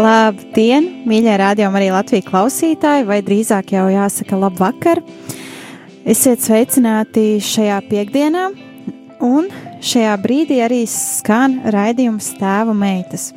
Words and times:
Labdien, 0.00 0.86
mīļie 1.08 1.32
rādījumi, 1.40 1.76
arī 1.76 1.88
Latvijas 1.92 2.28
klausītāji, 2.28 3.04
vai 3.08 3.18
drīzāk 3.24 3.72
jau 3.74 3.84
jāsaka 3.92 4.38
labvakar. 4.38 5.00
Esiet 6.08 6.40
sveicināti 6.40 7.40
šajā 7.44 7.76
piekdienā, 7.90 8.46
un 9.26 9.50
šajā 9.84 10.14
brīdī 10.22 10.60
arī 10.64 10.82
skan 10.88 11.58
raidījums 11.74 12.30
Tēva 12.38 12.72
meitas. 12.76 13.30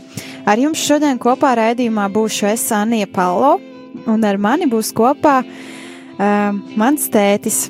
Ar 0.48 0.62
jums 0.62 0.84
šodien 0.84 1.20
kopā 1.20 1.52
raidījumā 1.59 2.05
būšu 2.13 2.48
es 2.54 2.63
Anija 2.76 3.09
Palo, 3.12 3.57
un 4.07 4.24
ar 4.24 4.40
mani 4.40 4.70
būs 4.71 4.93
kopā 4.96 5.41
uh, 5.43 6.62
mans 6.80 7.09
tētis. 7.12 7.65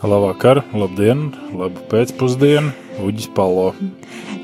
Labvakar, 0.00 0.62
labdien, 0.72 1.26
labu 1.56 1.82
pēcpusdienu, 1.90 2.70
Uģis 3.02 3.32
Palo. 3.34 3.72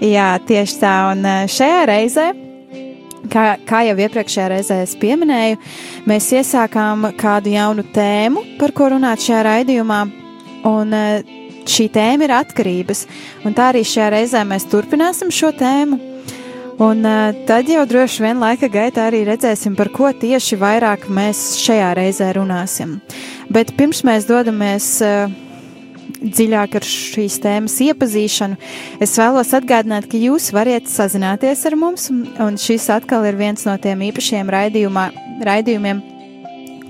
Jā, 0.02 0.34
tieši 0.48 0.82
tā, 0.82 0.96
un 1.12 1.24
šajā 1.52 1.86
reizē 1.92 2.26
Kā, 3.32 3.46
kā 3.66 3.82
jau 3.88 3.96
iepriekšējā 3.98 4.46
reizē 4.52 4.80
es 4.84 4.94
pieminēju, 5.00 5.58
mēs 6.08 6.28
iesākām 6.36 7.08
kādu 7.18 7.54
jaunu 7.54 7.84
tēmu, 7.94 8.42
par 8.60 8.74
ko 8.76 8.90
runāt 8.94 9.24
šajā 9.24 9.42
raidījumā. 9.46 10.00
Un 10.66 10.96
eh, 10.96 11.32
šī 11.66 11.88
tēma 11.94 12.26
ir 12.26 12.34
atkarības. 12.36 13.06
Un 13.46 13.56
tā 13.56 13.70
arī 13.72 13.84
šajā 13.86 14.10
reizē 14.14 14.42
mēs 14.48 14.68
turpināsim 14.70 15.32
šo 15.34 15.52
tēmu. 15.56 15.98
Un 16.82 17.06
eh, 17.08 17.40
tad 17.48 17.70
jau 17.72 17.86
droši 17.88 18.26
vien 18.26 18.42
laika 18.42 18.68
gaitā 18.72 19.08
arī 19.08 19.24
redzēsim, 19.28 19.78
par 19.78 19.90
ko 19.94 20.12
tieši 20.12 20.58
vairāk 20.60 21.08
mēs 21.08 21.56
šajā 21.62 21.94
reizē 21.96 22.34
runāsim. 22.36 22.98
Bet 23.52 23.72
pirms 23.78 24.02
mēs 24.04 24.26
dodamies 24.28 24.88
uh, 25.06 25.30
dziļāk 26.20 26.76
ar 26.78 26.84
šīs 26.86 27.38
tēmas 27.44 27.76
iepazīšanu, 27.84 28.56
es 29.04 29.12
vēlos 29.20 29.52
atgādināt, 29.56 30.04
ka 30.10 30.16
jūs 30.20 30.44
varat 30.56 30.84
sazināties 30.90 31.60
ar 31.68 31.74
mums, 31.78 32.02
un 32.10 32.52
šis 32.60 32.88
atkal 32.94 33.26
ir 33.28 33.36
viens 33.38 33.66
no 33.68 33.74
tiem 33.82 33.98
īpašiem 34.08 34.46
raidījumiem, 34.52 35.98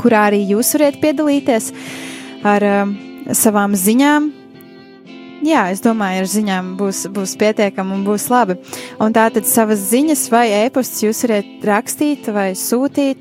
kurā 0.00 0.20
arī 0.30 0.40
jūs 0.52 0.68
varat 0.76 0.96
piedalīties 1.02 1.64
ar 2.46 2.60
um, 2.70 2.96
savām 3.34 3.72
ziņām. 3.78 4.22
Jā, 5.46 5.62
es 5.70 5.80
domāju, 5.84 6.18
ar 6.22 6.28
ziņām 6.32 6.64
būs, 6.80 6.98
būs 7.12 7.32
pietiekami 7.38 7.90
un 7.98 8.02
būs 8.06 8.24
labi. 8.32 8.54
Un 9.02 9.08
tātad 9.14 9.44
savas 9.46 9.80
ziņas 9.92 10.22
vai 10.32 10.46
ēpastus 10.64 11.04
jūs 11.04 11.18
varat 11.26 11.48
rakstīt 11.68 12.22
vai 12.32 12.50
sūtīt 12.56 13.20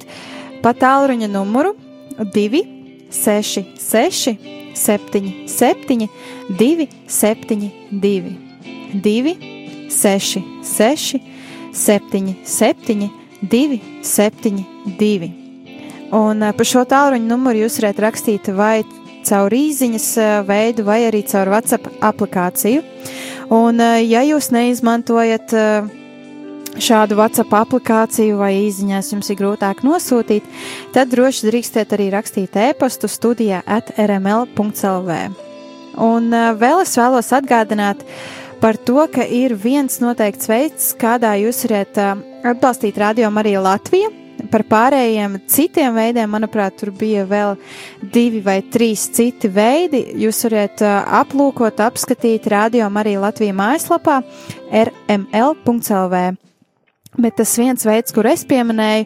pa 0.63 0.71
tālruņa 0.73 1.27
numuru 1.33 1.71
266 2.33 4.64
7, 4.75 5.47
7, 5.47 6.09
2, 6.59 6.87
7, 7.07 7.71
2, 7.91 8.35
2, 9.07 9.35
6, 9.89 10.43
6, 10.63 11.19
7, 11.73 12.35
7, 12.43 13.09
2, 13.41 13.81
7, 14.03 14.65
2. 14.99 15.31
Un 16.11 16.43
eh, 16.43 16.53
par 16.53 16.67
šo 16.69 16.85
tālruņa 16.87 17.27
numuru 17.27 17.65
jūs 17.65 17.79
varat 17.81 17.99
rakstīt 18.07 18.51
vai 18.55 18.83
caur 19.25 19.53
īsiņas 19.53 20.07
eh, 20.21 20.33
veidu, 20.47 20.85
vai 20.87 21.01
arī 21.09 21.23
caur 21.27 21.49
WhatsApp 21.53 21.89
aplikāciju. 22.05 22.83
Un, 23.55 23.81
eh, 23.81 24.03
ja 24.05 24.23
jūs 24.25 24.51
neizmantojat 24.53 25.53
uh, 25.53 25.93
šādu 26.81 27.17
WhatsApp 27.19 27.53
aplikāciju 27.55 28.39
vai 28.39 28.53
īsiņās 28.65 29.11
jums 29.13 29.29
ir 29.31 29.39
grūtāk 29.39 29.83
nosūtīt, 29.85 30.47
tad 30.95 31.11
droši 31.13 31.49
drīkstiet 31.49 31.95
arī 31.95 32.09
rakstīt 32.13 32.57
e-pastu 32.59 33.09
studijā 33.11 33.61
at 33.65 33.93
rml.lv. 33.99 35.19
Un 35.95 36.27
uh, 36.33 36.51
vēl 36.59 36.83
es 36.83 36.95
vēlos 36.99 37.31
atgādināt 37.35 38.03
par 38.59 38.77
to, 38.77 38.99
ka 39.11 39.23
ir 39.23 39.55
viens 39.55 40.01
noteikts 40.03 40.49
veids, 40.51 40.91
kādā 40.99 41.35
jūs 41.39 41.63
varat 41.67 41.99
uh, 42.01 42.13
atbalstīt 42.51 42.99
Radio 42.99 43.31
Mariju 43.31 43.63
Latviju. 43.65 44.13
Par 44.51 44.65
pārējiem 44.67 45.39
citiem 45.49 45.95
veidiem, 45.95 46.27
manuprāt, 46.29 46.75
tur 46.77 46.91
bija 46.93 47.23
vēl 47.25 47.55
divi 48.13 48.41
vai 48.43 48.59
trīs 48.61 49.07
citi 49.15 49.49
veidi. 49.49 50.03
Jūs 50.25 50.43
varat 50.49 50.83
uh, 50.83 50.97
aplūkot, 51.23 51.79
apskatīt 51.87 52.51
Radio 52.51 52.91
Mariju 52.91 53.23
Latviju 53.23 53.55
mājaslapā 53.55 54.19
rml.lv. 54.83 56.25
Bet 57.17 57.37
tas 57.39 57.53
viens 57.59 57.85
veids, 57.87 58.13
kur 58.15 58.27
es 58.27 58.43
pieminēju, 58.47 59.05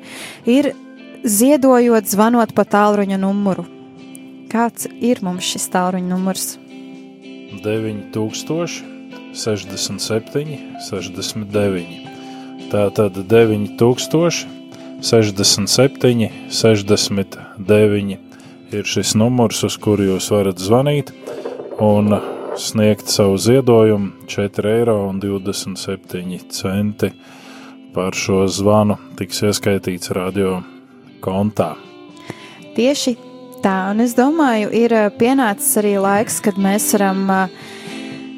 ir 0.50 0.72
ziedojot, 1.24 2.08
zvanot 2.10 2.54
pa 2.58 2.66
tālruņa 2.66 3.20
numuru. 3.22 3.66
Kāds 4.50 4.88
ir 4.90 5.22
mums 5.26 5.46
šis 5.46 5.70
tālruņa 5.74 6.10
numurs? 6.10 6.56
9000, 7.64 8.84
67, 9.34 10.58
69. 10.90 12.00
Tā 12.70 12.88
tad 12.94 13.20
9000, 13.30 14.48
67, 15.02 16.30
69 16.50 18.18
ir 18.72 18.84
šis 18.86 19.16
numurs, 19.18 19.64
uz 19.66 19.78
kuru 19.82 20.04
jūs 20.12 20.30
varat 20.34 20.60
zvanīt 20.62 21.14
un 21.82 22.20
sniegt 22.60 23.08
savu 23.08 23.38
ziedojumu 23.40 24.12
4,27 24.28 24.68
eiro 24.74 24.98
par 27.94 28.16
šo 28.18 28.44
zvanu 28.48 28.98
tiks 29.18 29.42
ieskaitīts 29.46 30.12
radio 30.16 30.60
kontā. 31.24 31.74
Tieši 32.78 33.16
tā, 33.64 33.92
un 33.92 34.04
es 34.04 34.16
domāju, 34.18 34.70
ir 34.76 34.94
eh, 34.96 35.10
pienācis 35.20 35.78
arī 35.82 35.98
laiks, 36.02 36.40
kad 36.44 36.60
mēs 36.62 36.92
varam 36.96 37.24
uh, 37.34 37.64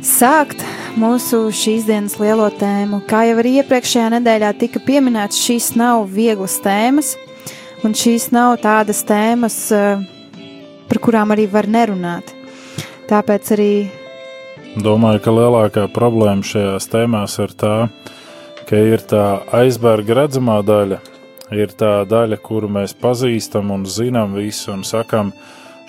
sākt 0.01 0.63
mūsu 0.99 1.43
šīs 1.53 1.85
dienas 1.89 2.17
lielo 2.21 2.47
tēmu. 2.57 3.03
Kā 3.09 3.25
jau 3.29 3.37
arī 3.41 3.57
iepriekšējā 3.61 4.07
nedēļā 4.15 4.53
tika 4.61 4.81
pieminēts, 4.85 5.41
šīs 5.45 5.73
nav 5.79 6.07
vieglas 6.11 6.57
tēmas, 6.63 7.13
un 7.85 7.95
šīs 7.97 8.31
nav 8.35 8.57
tādas 8.63 9.03
tēmas, 9.07 9.57
uh, 9.75 10.01
par 10.89 11.01
kurām 11.03 11.35
arī 11.35 11.47
var 11.51 11.69
nerunāt. 11.69 12.33
Tāpēc 13.11 13.53
arī. 13.57 13.73
Domāju, 14.79 15.19
ka 15.19 15.35
lielākā 15.35 15.85
problēma 15.91 16.47
šajās 16.47 16.87
tēmās 16.93 17.35
ir 17.43 17.53
tā, 17.59 17.75
ka 17.91 18.20
ka 18.71 18.79
ir 18.79 19.01
tā 19.03 19.41
aizbērga 19.51 20.15
redzamā 20.15 20.61
daļa, 20.63 21.01
ir 21.51 21.73
tā 21.75 22.05
daļa, 22.07 22.37
kuru 22.39 22.69
mēs 22.71 22.93
pazīstam 22.95 23.73
un 23.75 23.81
zinām 23.83 24.37
visu 24.37 24.69
un 24.71 24.85
sakam, 24.87 25.33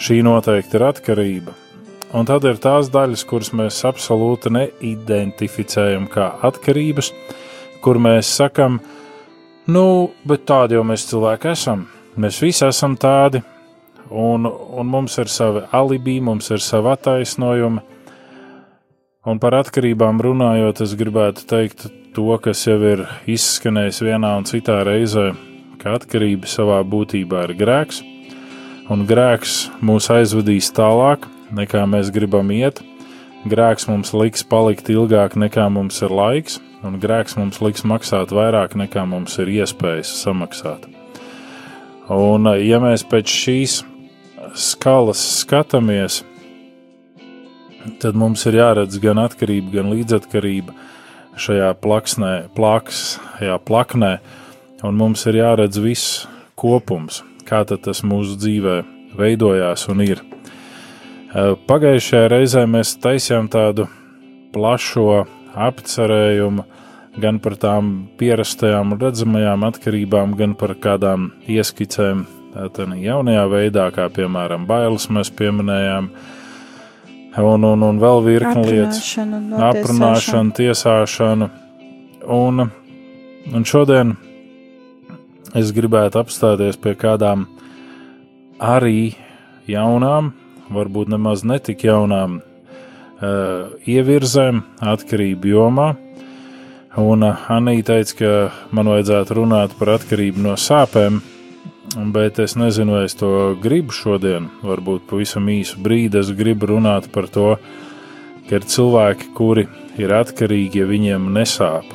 šī 0.02 0.16
noteikti 0.26 0.80
ir 0.80 0.84
atkarība. 0.88 1.54
Un 2.18 2.26
tad 2.26 2.42
ir 2.42 2.58
tās 2.58 2.90
daļas, 2.90 3.22
kuras 3.30 3.52
mēs 3.54 3.78
absolūti 3.86 4.50
neidentificējam 4.50 6.08
kā 6.10 6.26
atkarības, 6.50 7.12
kur 7.86 8.02
mēs 8.02 8.34
sakam, 8.40 8.80
nu, 9.70 9.86
bet 10.26 10.42
tādi 10.50 10.74
jau 10.74 10.82
mēs 10.82 11.06
cilvēki 11.12 11.52
esam. 11.54 11.86
Mēs 12.18 12.42
visi 12.42 12.66
esam 12.66 12.98
tādi, 12.98 13.44
un, 14.10 14.50
un 14.50 14.90
mums 14.90 15.22
ir 15.22 15.30
savi 15.30 15.62
alibi, 15.70 16.18
mums 16.18 16.50
ir 16.50 16.58
savi 16.58 16.90
attaisnojumi. 16.96 17.91
Un 19.22 19.38
par 19.38 19.54
atkarībām 19.54 20.18
runājot, 20.18 20.80
es 20.82 20.96
gribētu 20.98 21.44
teikt, 21.46 21.84
to, 22.10 22.24
kas 22.42 22.64
jau 22.66 22.80
ir 22.82 23.04
izskanējis 23.30 24.00
vienā 24.02 24.32
un 24.40 24.46
citā 24.50 24.80
reizē, 24.82 25.28
ka 25.78 25.92
atkarība 25.94 26.50
savā 26.50 26.80
būtībā 26.82 27.44
ir 27.46 27.52
grēks, 27.60 28.00
un 28.90 29.04
grēks 29.06 29.68
mūs 29.78 30.10
aizvedīs 30.10 30.72
tālāk, 30.74 31.28
nekā 31.54 31.84
mēs 31.86 32.10
gribam 32.10 32.50
iet. 32.50 32.82
Grēks 33.46 33.86
mums 33.86 34.10
liks 34.10 34.42
palikt 34.42 34.90
ilgāk, 34.90 35.38
nekā 35.38 35.68
mums 35.70 36.02
ir 36.02 36.10
laiks, 36.10 36.58
un 36.82 36.98
grēks 36.98 37.38
mums 37.38 37.62
liks 37.62 37.86
maksāt 37.86 38.34
vairāk, 38.34 38.74
nekā 38.74 39.06
mums 39.06 39.38
ir 39.38 39.54
iespējas 39.54 40.10
samaksāt. 40.18 40.90
Un, 42.10 42.50
ja 42.58 42.82
mēs 42.82 43.06
pēc 43.06 43.30
šīs 43.30 43.78
skalas 44.58 45.22
skatāmies, 45.44 46.24
tad 48.02 48.18
mums 48.18 48.44
ir 48.46 48.58
jāredz 48.60 48.98
gan 49.02 49.20
atkarība, 49.22 49.78
gan 49.78 49.92
līdzatkarība 49.92 50.74
šajā 51.40 51.72
plaksnē, 51.82 52.32
plaks, 52.56 53.18
jā, 53.40 53.58
plaknē. 53.58 54.18
un 54.82 54.96
mums 54.98 55.26
ir 55.26 55.38
jāredz 55.38 55.78
viss 55.78 56.26
kopums, 56.58 57.22
kā 57.46 57.62
tas 57.64 58.02
mūsu 58.02 58.34
dzīvē 58.36 58.82
veidojās 59.18 59.88
un 59.88 60.02
ir. 60.02 60.22
Pagājušajā 61.32 62.28
reizē 62.28 62.66
mēs 62.66 62.96
taisījām 63.00 63.48
tādu 63.48 63.86
plašo 64.52 65.24
apcerējumu 65.54 66.64
gan 67.20 67.38
par 67.44 67.56
tām 67.60 67.92
pierastajām 68.20 68.96
redzamajām 69.00 69.64
atkarībām, 69.68 70.36
gan 70.36 70.54
par 70.56 70.74
kādām 70.80 71.30
ieskicēm 71.48 72.24
tādā 72.76 72.98
jaunajā 73.00 73.44
veidā, 73.48 73.88
kā 73.92 74.08
piemēram 74.12 74.66
bailes 74.68 75.08
mēs 75.12 75.32
pieminējām, 75.36 76.10
un, 77.40 77.64
un, 77.64 77.82
un 77.86 77.98
vēl 78.00 78.22
virkni 78.26 78.64
lietas- 78.66 79.16
aprunāšanu, 79.70 80.52
tiesāšanu. 80.58 81.48
Un, 82.28 82.68
un 83.52 83.64
šodien 83.64 84.16
es 85.54 85.72
gribētu 85.72 86.20
apstāties 86.20 86.78
pie 86.80 86.94
kādām 86.94 87.46
arī 88.60 89.14
jaunām, 89.68 90.32
varbūt 90.72 91.10
nemaz 91.12 91.42
netik 91.44 91.84
jaunām 91.84 92.40
uh, 92.40 93.72
ievirzēm 93.88 94.62
atkarību 94.80 95.52
jomā. 95.52 95.90
Un 97.00 97.24
uh, 97.24 97.48
Anīte 97.48 97.94
teica, 97.94 98.16
ka 98.18 98.32
man 98.76 98.92
vajadzētu 98.92 99.40
runāt 99.40 99.76
par 99.78 99.96
atkarību 99.96 100.44
no 100.44 100.56
sāpēm, 100.60 101.22
bet 102.14 102.38
es 102.42 102.54
nezinu, 102.56 102.96
vai 102.96 103.06
es 103.08 103.16
to 103.18 103.54
gribu 103.62 103.94
šodien. 103.94 104.48
Varbūt 104.64 105.08
pavisam 105.10 105.48
īsu 105.52 105.80
brīdi 105.82 106.20
es 106.20 106.32
gribu 106.36 106.70
runāt 106.74 107.10
par 107.12 107.28
to, 107.32 107.56
ka 108.48 108.58
ir 108.58 108.68
cilvēki, 108.68 109.32
kuri 109.36 109.66
ir 110.00 110.14
atkarīgi, 110.16 110.82
ja 110.82 110.90
viņiem 110.90 111.32
nesāp. 111.34 111.88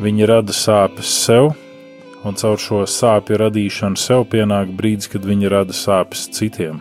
Viņi 0.00 0.28
rada 0.28 0.56
sāpes 0.56 1.08
sev, 1.26 1.52
un 2.24 2.36
caur 2.36 2.60
šo 2.60 2.84
sāpju 2.88 3.40
radīšanu 3.40 4.00
sev 4.00 4.26
pienāk 4.32 4.72
brīdis, 4.76 5.10
kad 5.12 5.24
viņi 5.26 5.50
rada 5.52 5.76
sāpes 5.76 6.28
citiem. 6.36 6.80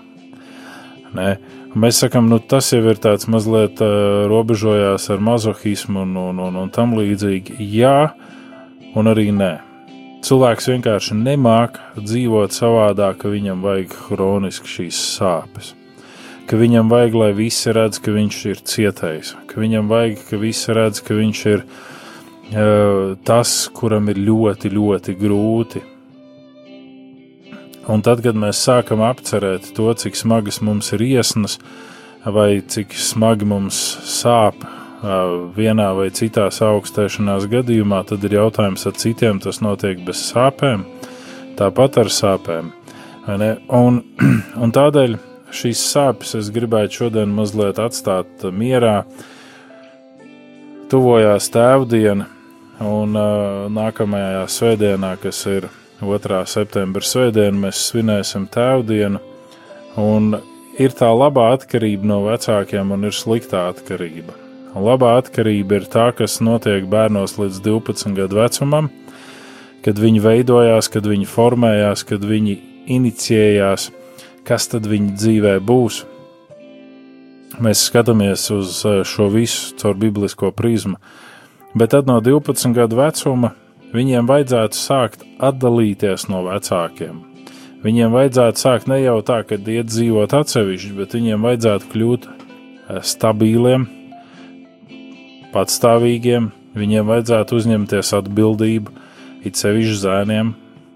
Nē, 1.15 1.33
Mēs 1.77 1.99
sakām, 2.01 2.25
nu, 2.31 2.39
tas 2.41 2.71
jau 2.73 2.79
ir 2.89 2.97
tāds 2.97 3.27
mazliet 3.29 3.77
uh, 3.85 4.25
robežojās 4.25 5.03
ar 5.13 5.19
mazohismu 5.21 6.01
un, 6.01 6.15
un, 6.17 6.39
un, 6.41 6.55
un 6.63 6.71
tam 6.73 6.95
līdzīgi. 6.97 7.59
Jā, 7.61 8.09
un 8.97 9.09
arī 9.11 9.27
nē. 9.29 9.68
Cilvēks 10.25 10.67
vienkārši 10.67 11.15
nemāca 11.15 12.03
dzīvot 12.03 12.55
savādāk, 12.55 13.21
ka 13.21 13.31
viņam 13.31 13.61
vajag 13.63 13.93
hroniski 14.09 14.67
šīs 14.67 15.03
sāpes. 15.17 15.73
Ka 16.49 16.57
viņam 16.59 16.89
vajag, 16.91 17.15
lai 17.21 17.29
visi 17.37 17.71
redz, 17.75 18.01
ka 18.03 18.11
viņš 18.15 18.39
ir 18.49 18.63
cietējis, 18.71 19.35
ka 19.47 19.61
viņam 19.61 19.87
vajag, 19.91 20.25
ka 20.31 20.41
visi 20.41 20.75
redz, 20.75 20.99
ka 21.05 21.15
viņš 21.15 21.45
ir 21.53 21.63
uh, 21.63 23.15
tas, 23.23 23.55
kuram 23.73 24.09
ir 24.11 24.19
ļoti, 24.25 24.73
ļoti 24.75 25.17
grūti, 25.21 25.85
Un 27.89 28.03
tad, 28.05 28.19
kad 28.21 28.37
mēs 28.37 28.59
sākam 28.61 29.01
apcerēt 29.01 29.71
to, 29.73 29.87
cik 29.97 30.13
smagas 30.13 30.59
mums 30.61 30.91
ir 30.93 31.01
iesnas, 31.01 31.55
vai 32.21 32.61
cik 32.61 32.93
smagi 32.93 33.47
mums 33.49 33.79
sāp 34.05 34.61
vienā 35.01 35.87
vai 35.95 36.09
citā 36.11 36.49
augstēšanās 36.49 37.47
gadījumā, 37.51 38.03
tad 38.09 38.23
ir 38.27 38.35
jautājums, 38.39 38.85
ar 38.87 38.97
citiem 38.99 39.39
tas 39.39 39.61
notiek 39.63 40.01
bez 40.05 40.21
sāpēm, 40.31 40.83
tāpat 41.59 42.01
ar 42.03 42.11
sāpēm. 42.11 42.71
Un, 43.29 44.01
un 44.63 44.73
tādēļ 44.75 45.17
šīs 45.55 45.83
sāpes 45.93 46.35
es 46.39 46.49
gribētu 46.53 47.03
šodien 47.03 47.31
mazliet 47.33 47.79
atstāt 47.79 48.43
mierā. 48.51 49.03
Tuvojās 50.89 51.51
tēvdiena, 51.53 52.25
un 52.81 53.13
uh, 53.13 53.67
nākamajā 53.69 54.47
svētdienā, 54.49 55.13
kas 55.21 55.43
ir 55.51 55.69
2. 56.01 56.43
septembra 56.49 57.05
svētdienu 57.05 57.67
mēs 57.67 57.85
svinēsim 57.91 58.49
tēvdienu, 58.49 59.21
un 60.01 60.33
ir 60.81 60.95
tā 60.97 61.11
labā 61.13 61.51
atkarība 61.59 62.09
no 62.09 62.23
vecākiem 62.25 62.95
un 62.95 63.09
ir 63.11 63.15
sliktā 63.15 63.67
atkarība. 63.69 64.48
Labā 64.75 65.15
atkarība 65.19 65.79
ir 65.79 65.87
tā, 65.89 66.09
kas 66.15 66.39
notiek 66.45 66.85
bērnos 66.89 67.37
līdz 67.39 67.61
12 67.65 68.13
gadu 68.17 68.39
vecumam, 68.41 68.89
kad 69.85 69.97
viņi 69.97 70.21
veidojās, 70.23 70.91
kad 70.93 71.07
viņi 71.09 71.29
formējās, 71.29 72.05
kad 72.09 72.25
viņi 72.25 72.57
inicijējās, 72.89 73.89
kas 74.45 74.69
tad 74.69 74.89
viņu 74.89 75.15
dzīvē 75.17 75.55
būs. 75.65 76.03
Mēs 77.59 77.87
skatāmies 77.89 78.45
uz 78.55 78.83
eh, 78.85 79.01
šo 79.03 79.31
visu 79.33 79.73
caur 79.81 79.97
biblisko 79.99 80.53
prizmu, 80.55 80.99
bet 81.73 81.95
tad 81.95 82.07
no 82.07 82.21
12 82.23 82.77
gadu 82.77 83.01
vecuma 83.01 83.55
Viņiem 83.89 84.27
vajadzētu 84.29 84.77
sākt 84.77 85.23
atdalīties 85.41 86.27
no 86.29 86.43
vecākiem. 86.45 87.23
Viņiem 87.81 88.13
vajadzētu 88.13 88.61
sākt 88.61 88.89
ne 88.91 88.99
jau 89.01 89.15
tā, 89.25 89.39
ka 89.49 89.57
iet 89.57 89.87
dzīvot 89.89 90.35
atsevišķi, 90.37 90.91
bet 90.99 91.15
viņiem 91.17 91.47
vajadzētu 91.47 91.89
kļūt 91.93 92.27
eh, 92.29 92.99
stabiliem, 93.01 93.87
patstāvīgiem, 95.53 96.49
viņiem 96.77 97.07
vajadzētu 97.09 97.57
uzņemties 97.59 98.13
atbildību, 98.19 98.93
it 99.45 99.59
sevišķi 99.59 99.99
zēniem, 100.03 100.53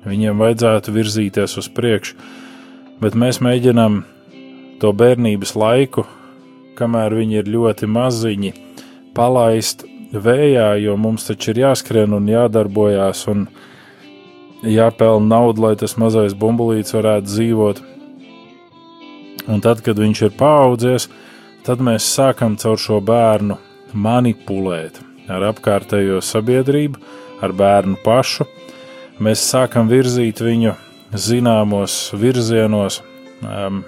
viņiem 0.08 0.42
vajadzētu 0.42 0.94
virzīties 0.94 1.58
uz 1.62 1.70
priekšu, 1.74 2.18
bet 3.02 3.18
mēs 3.20 3.42
mēģinām 3.44 4.04
to 4.82 4.92
bērnības 5.00 5.56
laiku, 5.60 6.06
kamēr 6.78 7.16
viņi 7.20 7.40
ir 7.42 7.52
ļoti 7.54 7.90
maziņi, 7.90 8.54
palaist 9.18 9.86
vējā, 10.14 10.74
jo 10.84 10.98
mums 10.98 11.28
taču 11.30 11.54
ir 11.54 11.64
jāskrien 11.64 12.14
un 12.14 12.30
jādarbojās 12.30 13.26
un 13.32 13.48
jāpelna 14.64 15.28
nauda, 15.36 15.68
lai 15.68 15.74
tas 15.80 15.98
mazais 16.00 16.38
bumbulīts 16.38 16.96
varētu 16.96 17.30
dzīvot. 17.30 17.84
Un 19.52 19.60
tad, 19.60 19.82
kad 19.84 20.00
viņš 20.00 20.22
ir 20.28 20.36
paaudzies, 20.40 21.10
tad 21.68 21.82
mēs 21.84 22.08
sākam 22.08 22.56
caur 22.60 22.80
šo 22.80 23.02
bērnu 23.04 23.58
manipulēt 23.94 25.00
ar 25.32 25.46
apkārtējo 25.54 26.20
sabiedrību, 26.24 27.00
ar 27.44 27.54
bērnu 27.56 28.00
pašu. 28.04 28.48
Mēs 29.24 29.44
sākam 29.46 29.90
virzīt 29.92 30.42
viņu 30.44 30.74
zināmos 31.14 31.96
virzienos, 32.18 33.02
um, 33.46 33.84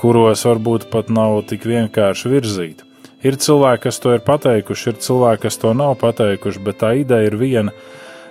kuros 0.00 0.42
varbūt 0.44 0.88
pat 0.92 1.12
nav 1.12 1.40
tik 1.48 1.66
vienkārši 1.68 2.32
virzīt. 2.32 2.82
Ir 3.24 3.38
cilvēki, 3.40 3.86
kas 3.86 4.00
to 4.04 4.12
ir 4.12 4.24
pateikuši, 4.24 4.90
ir 4.90 5.00
cilvēki, 5.00 5.46
kas 5.46 5.56
to 5.62 5.72
nav 5.72 5.94
pateikuši, 6.02 6.60
bet 6.64 6.82
tā 6.82 6.92
ideja 7.00 7.30
ir 7.30 7.38
viena. 7.40 7.72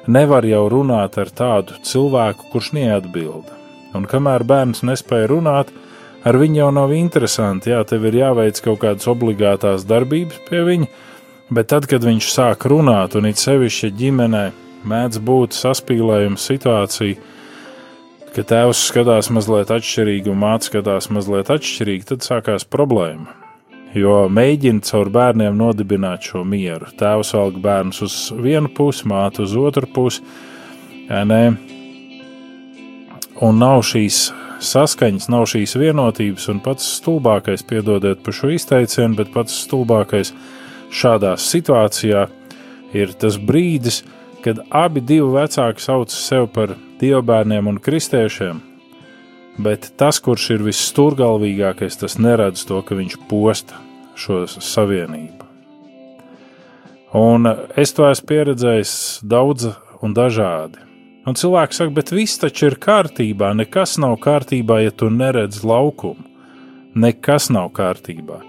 Nevar 0.06 0.46
jau 0.46 0.68
runāt 0.70 1.18
ar 1.18 1.32
tādu 1.34 1.80
cilvēku, 1.88 2.52
kurš 2.52 2.74
neatbild. 2.76 3.48
Un 3.98 4.06
kamēr 4.10 4.44
bērns 4.46 4.84
nespēja 4.86 5.32
runāt, 5.32 5.72
ar 6.24 6.40
viņu 6.40 6.62
jau 6.62 6.70
nav 6.76 6.94
interesanti. 6.96 7.74
Jā, 7.74 7.84
tev 7.88 8.08
ir 8.10 8.20
jāveic 8.22 8.62
kaut 8.66 8.82
kādas 8.84 9.10
obligātās 9.12 9.86
darbības 9.90 10.42
pie 10.50 10.64
viņa, 10.70 10.90
bet 11.54 11.70
tad, 11.74 11.88
kad 11.92 12.06
viņš 12.06 12.32
sāk 12.34 12.68
runāt, 12.72 13.18
un 13.20 13.30
it 13.30 13.42
sevišķi 13.42 13.94
ģimenē 14.00 14.48
mēdz 14.90 15.22
būt 15.24 15.56
saspīlējuma 15.56 16.40
situācija, 16.40 17.30
ka 18.34 18.44
tēvs 18.50 18.88
skatās 18.90 19.30
mazliet 19.30 19.72
atšķirīgi 19.72 20.34
un 20.34 20.42
māte 20.42 20.72
skatās 20.72 21.12
mazliet 21.14 21.54
atšķirīgi, 21.54 22.10
tad 22.16 22.26
sākās 22.26 22.66
problēma 22.66 23.44
jo 23.98 24.24
mēģina 24.32 24.84
caur 24.88 25.10
bērniem 25.14 25.58
nodibināt 25.58 26.26
šo 26.30 26.44
mieru. 26.48 26.90
Tēvs 26.98 27.34
valk 27.38 27.60
bērnus 27.62 28.02
uz 28.06 28.18
vienu 28.42 28.72
pusi, 28.74 29.06
māte 29.10 29.44
uz 29.46 29.56
otru 29.58 29.90
pusi. 29.94 30.24
Nē. 31.10 31.44
Un 33.44 33.60
nav 33.60 33.84
šīs 33.86 34.30
saskaņas, 34.62 35.30
nav 35.32 35.48
šīs 35.50 35.78
vienotības, 35.80 36.50
un 36.52 36.60
pats 36.64 36.86
stulbākais, 37.00 37.66
piedodiet 37.68 38.24
par 38.26 38.36
šo 38.36 38.52
izteicienu, 38.54 39.18
bet 39.20 39.32
pats 39.34 39.56
stulbākais 39.66 40.34
šādā 40.94 41.34
situācijā 41.40 42.28
ir 42.94 43.14
tas 43.20 43.40
brīdis, 43.42 44.04
kad 44.44 44.60
abi 44.70 45.02
divi 45.02 45.32
vecāki 45.34 45.82
sauc 45.82 46.14
sevi 46.14 46.50
par 46.54 46.76
dievbērniem 47.02 47.72
un 47.72 47.80
kristiešiem, 47.82 48.60
bet 49.64 49.92
tas, 49.98 50.20
kurš 50.24 50.50
ir 50.58 50.66
vissturgalvīgākais, 50.68 52.00
tas 52.02 52.20
neredz 52.20 52.66
to, 52.68 52.82
ka 52.86 52.98
viņš 53.00 53.18
posta 53.30 53.80
šo 54.20 54.44
savienību. 54.48 55.50
Un 57.14 57.46
es 57.78 57.94
to 57.94 58.08
esmu 58.10 58.30
pieredzējis 58.32 58.96
daudz 59.30 59.70
un 60.02 60.16
dažādi. 60.18 60.93
Un 61.24 61.38
cilvēks 61.40 61.80
saka, 61.80 61.94
bet 61.96 62.12
viss 62.12 62.42
taču 62.42 62.68
ir 62.68 62.80
kārtībā, 62.84 63.54
nekas 63.56 63.96
nav 64.02 64.18
kārtībā, 64.24 64.82
ja 64.84 64.92
tu 64.92 65.08
neredz 65.14 65.62
laukumu. 65.64 66.26
Nekas 67.00 67.48
nav 67.54 67.72
kārtībā. 67.74 68.42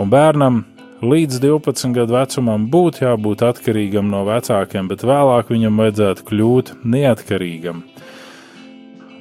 Un 0.00 0.12
bērnam 0.12 0.62
līdz 1.02 1.40
12 1.42 1.96
gadu 1.96 2.14
vecumam 2.14 2.68
būtu 2.70 3.06
jābūt 3.06 3.42
atkarīgam 3.48 4.12
no 4.12 4.22
vecākiem, 4.28 4.86
bet 4.92 5.02
vēlāk 5.06 5.50
viņam 5.50 5.80
vajadzētu 5.82 6.28
kļūt 6.28 6.74
neatkarīgam 6.84 7.82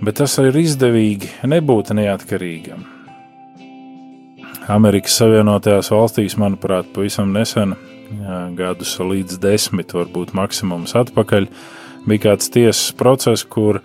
bet 0.01 0.17
tas 0.17 0.35
ir 0.41 0.57
izdevīgi 0.57 1.29
nebūt 1.49 1.93
neatkarīgam. 1.97 2.83
Amerikas 4.71 5.17
Savienotajās 5.19 5.91
valstīs, 5.91 6.37
manuprāt, 6.39 6.89
pavisam 6.95 7.31
nesen 7.35 7.75
gadus 8.57 8.93
līdz 8.99 9.39
desmit, 9.41 9.93
varbūt 9.95 10.33
maksimums 10.37 10.95
atpakaļ, 10.99 11.47
bija 12.07 12.29
kāds 12.29 12.51
tiesas 12.53 12.91
process, 12.97 13.45
kur 13.45 13.81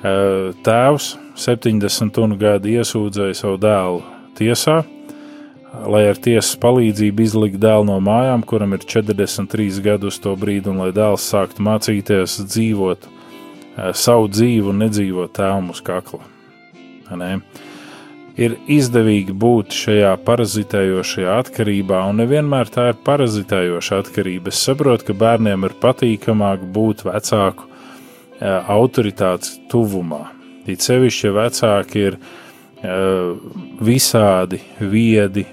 tēvs 0.00 1.12
70 1.40 2.38
gadu 2.40 2.72
iesūdzēja 2.72 3.36
savu 3.36 3.60
dēlu 3.60 4.02
tiesā, 4.38 4.80
lai 5.90 6.02
ar 6.10 6.18
tiesas 6.18 6.56
palīdzību 6.60 7.24
izlikt 7.24 7.60
dēlu 7.62 7.86
no 7.92 7.98
mājām, 8.02 8.44
kuram 8.46 8.74
ir 8.74 8.84
43 8.84 9.82
gadu 9.84 10.10
uz 10.10 10.18
to 10.22 10.34
brīdi, 10.36 10.72
un 10.72 10.82
lai 10.82 10.90
dēls 10.96 11.28
sāktu 11.30 11.64
mācīties 11.66 12.40
dzīvot 12.48 13.08
savu 13.96 14.28
dzīvi 14.32 14.72
un 14.72 14.82
nedzīvot 14.84 15.36
tēvam 15.36 15.70
uz 15.72 15.82
kakla. 15.84 16.24
Ne? 17.16 17.36
Ir 18.38 18.56
izdevīgi 18.70 19.34
būt 19.34 19.74
šajā 19.74 20.12
parazitējošajā 20.26 21.38
atkarībā, 21.44 22.02
un 22.10 22.20
nevienmēr 22.22 22.70
tā 22.72 22.90
ir 22.92 23.00
parazitējoša 23.06 24.02
atkarība. 24.04 24.52
Es 24.52 24.62
saprotu, 24.66 25.10
ka 25.10 25.18
bērniem 25.24 25.66
ir 25.68 25.76
patīkamāk 25.82 26.64
būt 26.74 27.04
vecāku 27.08 27.68
autoritātes 28.40 29.58
tuvumā. 29.70 30.28
It 30.70 30.84
sevišķi, 30.84 31.26
ja 31.26 31.34
vecāki 31.36 32.04
ir 32.08 32.18
visādi 33.84 34.60
viedi 34.80 35.44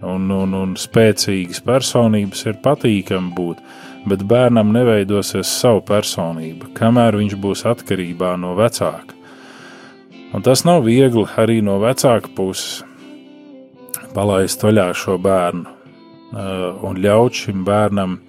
un, 0.00 0.30
un, 0.32 0.56
un 0.56 0.74
spēcīgas 0.80 1.60
personības, 1.64 2.46
ir 2.48 2.60
patīkami 2.64 3.34
būt, 3.36 3.60
bet 4.08 4.24
bērnam 4.24 4.72
neveidosies 4.72 5.50
savu 5.60 5.82
personību, 5.88 6.72
kamēr 6.76 7.20
viņš 7.20 7.36
būs 7.40 7.66
atkarībā 7.68 8.36
no 8.40 8.54
vecāka. 8.56 9.19
Un 10.30 10.44
tas 10.46 10.62
nav 10.62 10.84
viegli 10.86 11.24
arī 11.42 11.58
no 11.66 11.80
vecāka 11.82 12.30
puses 12.36 12.84
palaist 14.14 14.62
vaļā 14.62 14.84
šo 14.94 15.16
bērnu 15.22 15.64
uh, 15.66 16.84
un 16.86 17.00
ļaut 17.02 17.34
šim 17.34 17.64
bērnam 17.66 18.20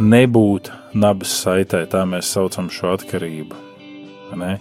nebūt 0.00 0.68
nabas 1.00 1.32
saitē, 1.44 1.86
tā 1.88 2.04
mēs 2.08 2.28
saucam 2.34 2.68
šo 2.72 2.92
atkarību. 2.92 3.56
Ne? 4.36 4.58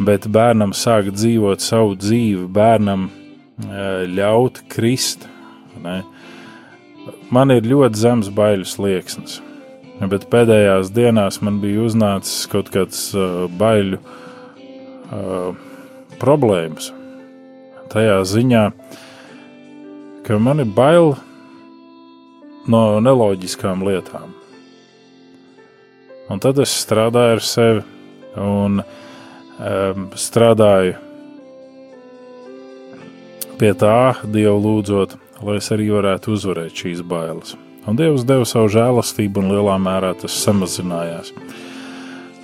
Bet 0.00 0.30
bērnam 0.32 0.72
sāk 0.72 1.12
dzīvot 1.12 1.60
savu 1.60 1.92
dzīvi, 2.00 2.48
bērnam 2.48 3.10
uh, 3.10 4.02
ļaut 4.08 4.64
krist. 4.72 5.28
Ne? 5.84 6.00
Man 7.28 7.52
ir 7.52 7.68
ļoti 7.68 8.00
zems 8.00 8.32
bailes 8.32 8.78
slieksnis, 8.78 9.42
bet 10.00 10.30
pēdējās 10.32 10.92
dienās 10.96 11.42
man 11.44 11.60
bija 11.60 11.84
uznācis 11.84 12.48
kaut 12.48 12.72
kāds 12.72 13.10
uh, 13.12 13.44
baiļu 13.60 14.00
uh, 15.10 15.14
uh, 15.14 15.56
problēmas. 16.20 16.90
Tajā 17.92 18.18
ziņā, 18.26 18.64
ka 20.26 20.38
man 20.42 20.62
ir 20.64 20.70
bail 20.74 21.14
no 22.70 22.82
neloģiskām 23.04 23.84
lietām. 23.86 24.32
Un 26.32 26.40
tad 26.40 26.58
es 26.62 26.72
strādāju 26.80 27.36
ar 27.36 27.42
sevi 27.44 27.82
un 28.40 28.80
um, 28.80 30.06
strādāju 30.16 30.96
pie 33.60 33.74
tā, 33.78 34.16
Dievu 34.24 34.56
lūdzot, 34.64 35.18
lai 35.44 35.58
es 35.60 35.68
arī 35.74 35.90
varētu 35.92 36.32
uzvarēt 36.34 36.80
šīs 36.80 37.04
bailes. 37.06 37.54
Un 37.84 38.00
Dievs 38.00 38.24
deva 38.24 38.48
savu 38.48 38.70
žēlastību, 38.72 39.44
un 39.44 39.52
lielā 39.52 39.76
mērā 39.78 40.14
tas 40.16 40.34
samazinājās. 40.40 41.34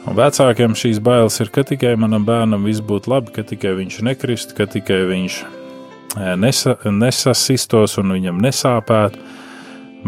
Un 0.09 0.17
vecākiem 0.17 0.73
šīs 0.79 1.01
bailes 1.05 1.37
ir, 1.43 1.51
ka 1.53 1.65
tikai 1.67 1.93
manam 2.01 2.25
bērnam 2.25 2.65
viss 2.65 2.81
būtu 2.85 3.11
labi, 3.13 3.35
ka 3.35 3.45
tikai 3.45 3.75
viņš 3.77 3.99
nekristu, 4.07 4.57
ka 4.57 4.65
tikai 4.71 5.03
viņš 5.11 5.37
e, 5.43 6.31
nesa, 6.41 6.77
nesasistos 6.89 7.99
un 8.01 8.15
viņam 8.17 8.41
nesāpētu. 8.41 9.21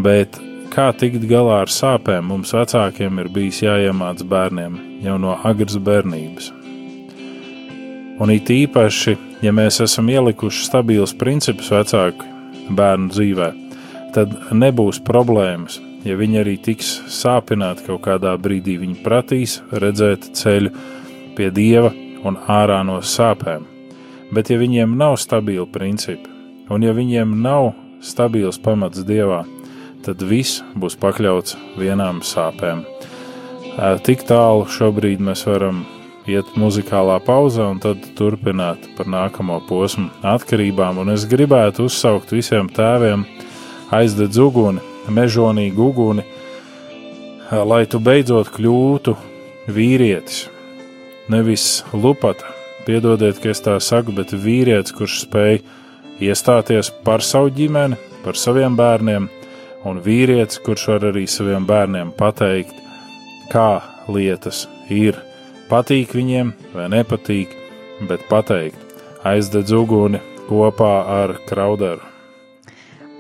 Bet 0.03 0.39
kā 0.73 0.89
tikt 0.97 1.27
galā 1.29 1.61
ar 1.67 1.73
sāpēm, 1.73 2.25
mums 2.33 2.55
vecākiem 2.57 3.21
ir 3.21 3.29
bijis 3.35 3.61
jāiemāc 3.67 4.25
bērniem 4.25 4.81
jau 5.05 5.19
no 5.21 5.37
agras 5.45 5.77
bērnības. 5.77 6.49
Un 8.23 8.33
it 8.33 8.49
īpaši, 8.49 9.17
ja 9.45 9.53
mēs 9.53 9.83
esam 9.85 10.09
ielikuši 10.09 10.69
stabilus 10.71 11.13
principus 11.19 11.69
vecāku 11.75 12.29
bērnu 12.73 13.13
dzīvē, 13.13 13.53
tad 14.17 14.37
nebūs 14.57 15.03
problēmas 15.05 15.81
ja 16.05 16.17
viņi 16.19 16.41
arī 16.43 16.57
tiks 16.63 16.91
sāpināti 17.13 17.87
kaut 17.87 18.03
kādā 18.07 18.35
brīdī, 18.41 18.79
viņi 18.81 19.03
prasīs 19.05 19.61
redzēt 19.73 20.33
ceļu 20.39 20.73
pie 21.37 21.51
dieva 21.55 21.93
un 22.27 22.39
ārā 22.51 22.83
no 22.87 23.01
sāpēm. 23.03 23.67
Bet, 24.33 24.51
ja 24.51 24.59
viņiem 24.61 24.97
nav 24.97 25.19
stabili 25.21 25.67
principi, 25.69 26.31
un 26.73 26.85
ja 26.85 26.95
viņiem 26.97 27.35
nav 27.45 27.73
stabils 28.03 28.59
pamats 28.63 29.05
dievā, 29.07 29.43
tad 30.03 30.23
viss 30.27 30.63
būs 30.75 30.97
pakļauts 30.99 31.57
vienām 31.79 32.23
sāpēm. 32.27 32.85
Tik 34.07 34.25
tālu 34.29 34.67
šobrīd 34.69 35.23
mēs 35.25 35.47
varam 35.49 35.85
iet 36.29 36.49
muzikālā 36.61 37.19
pauzē 37.25 37.65
un 37.73 37.81
tad 37.83 38.05
turpināt 38.19 38.85
par 38.97 39.09
nākamo 39.11 39.59
posmu 39.69 40.11
atkarībām. 40.27 41.01
Un 41.03 41.15
es 41.15 41.27
gribētu 41.29 41.89
uzsaukt 41.89 42.35
visiem 42.35 42.69
tēviem 42.73 43.25
aizdedz 43.93 44.39
uguni, 44.43 44.83
mežonīgu 45.09 45.89
uguni, 45.91 46.25
lai 47.51 47.85
tu 47.91 48.01
beidzot 48.01 48.51
kļūtu 48.55 49.17
vīrietis. 49.73 50.47
Nevis 51.33 51.85
lupata, 51.93 52.51
piedodiet, 52.87 53.39
ka 53.43 53.53
es 53.53 53.63
tā 53.63 53.79
saku, 53.81 54.15
bet 54.17 54.35
vīrietis, 54.35 54.95
kurš 54.97 55.23
spēj 55.27 55.61
iestāties 56.23 56.91
par 57.07 57.23
savu 57.25 57.53
ģimeni, 57.55 57.99
par 58.25 58.39
saviem 58.39 58.77
bērniem, 58.79 59.29
un 59.89 60.03
vīrietis, 60.03 60.61
kurš 60.63 60.89
var 60.95 61.09
arī 61.13 61.27
saviem 61.31 61.67
bērniem 61.67 62.13
pateikt, 62.19 62.75
kā 63.53 63.83
lietas 64.09 64.67
ir. 64.91 65.19
Patīk 65.71 66.15
viņiem 66.19 66.53
vai 66.75 66.89
nepatīk, 66.93 67.55
bet 68.09 68.27
pateikt, 68.31 68.79
aizdedz 69.25 69.73
uguni 69.73 70.21
kopā 70.49 70.95
ar 71.23 71.39
krauderu. 71.49 72.12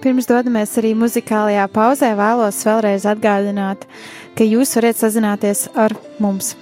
Pirms 0.02 0.26
dodamies 0.26 0.72
arī 0.80 0.96
muzikālajā 0.98 1.62
pauzē, 1.70 2.08
vēlos 2.18 2.56
vēlreiz 2.66 3.04
atgādināt, 3.06 3.84
ka 4.34 4.42
jūs 4.42 4.74
varat 4.74 4.98
sazināties 4.98 5.68
ar 5.78 5.94
mums. 6.18 6.56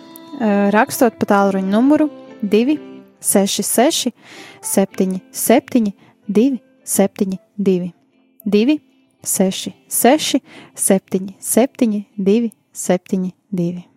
Rakstot 0.76 1.16
pa 1.16 1.30
tālruņa 1.32 1.73
numuru 1.73 2.11
266, 2.44 4.12
77, 4.61 5.97
272, 6.28 7.94
266, 8.44 10.44
77, 10.76 12.04
272. 12.20 13.88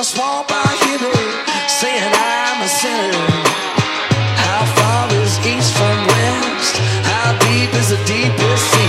A 0.00 0.04
swamp 0.04 0.46
I 0.48 0.64
hear 0.82 0.98
her 0.98 1.68
saying 1.68 2.12
I'm 2.14 2.62
a 2.62 2.68
sinner. 2.68 3.28
How 4.44 4.64
far 4.76 5.12
is 5.20 5.36
east 5.44 5.76
from 5.76 5.98
west? 6.06 6.74
How 7.04 7.36
deep 7.44 7.68
is 7.74 7.90
the 7.90 8.00
deepest 8.08 8.64
sea? 8.72 8.79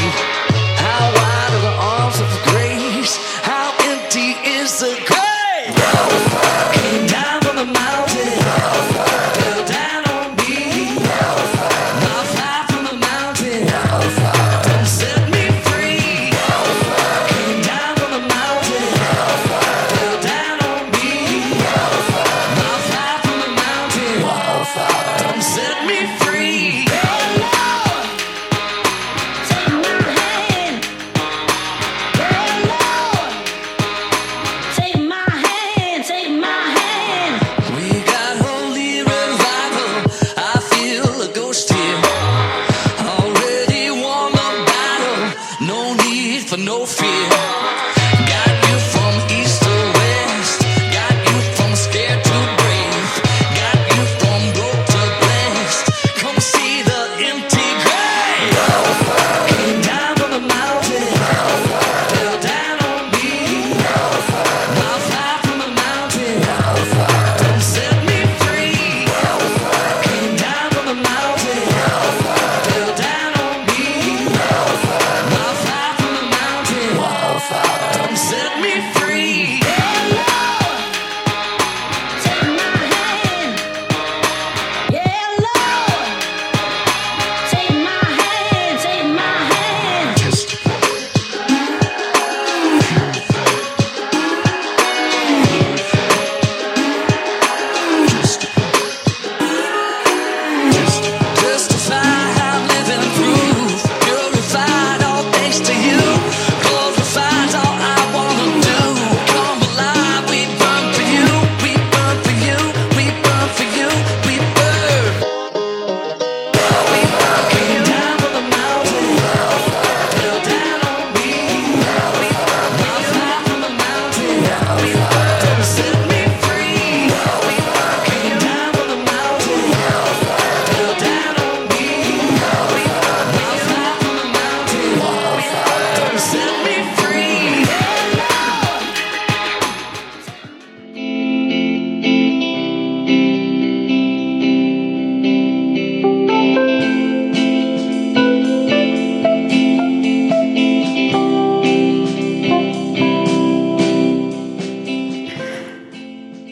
No 45.61 45.93
need 45.93 46.41
for 46.49 46.57
no 46.57 46.87
fear. 46.87 47.70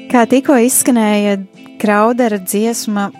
Kā 0.09 0.23
tikko 0.25 0.55
izskanēja 0.65 1.35
kraudera 1.77 2.39
dziesma, 2.41 3.11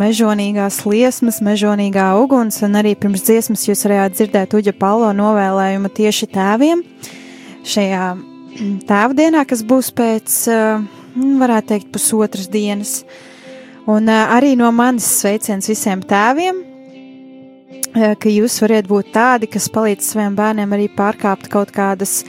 mežonīgās 0.00 0.80
liesmas, 0.82 1.38
mežonīgā 1.46 2.08
uguns, 2.18 2.58
un 2.66 2.74
arī 2.80 2.96
pirms 2.98 3.22
dziesmas 3.22 3.62
jūs 3.68 3.84
varējāt 3.86 4.16
dzirdēt 4.18 4.56
Uģa 4.58 4.74
Palo 4.80 5.12
novēlējumu 5.14 5.92
tieši 5.94 6.28
tēviem 6.34 6.82
šajā 7.70 8.08
tēvdienā, 8.90 9.44
kas 9.46 9.62
būs 9.62 9.92
pēc, 9.94 10.40
mm, 10.50 11.38
varētu 11.38 11.70
teikt, 11.70 11.92
pusotras 11.94 12.50
dienas. 12.50 13.04
Un 13.86 14.10
arī 14.10 14.56
no 14.58 14.72
manis 14.74 15.06
sveiciens 15.20 15.70
visiem 15.70 16.02
tēviem, 16.02 16.64
ka 17.94 18.30
jūs 18.30 18.56
varat 18.62 18.88
būt 18.90 19.12
tādi, 19.14 19.48
kas 19.50 19.68
palīdz 19.72 20.12
saviem 20.12 20.34
bērniem 20.38 20.72
arī 20.74 20.88
pārkāpt 20.90 21.48
kaut 21.52 21.70
kādas 21.74 22.22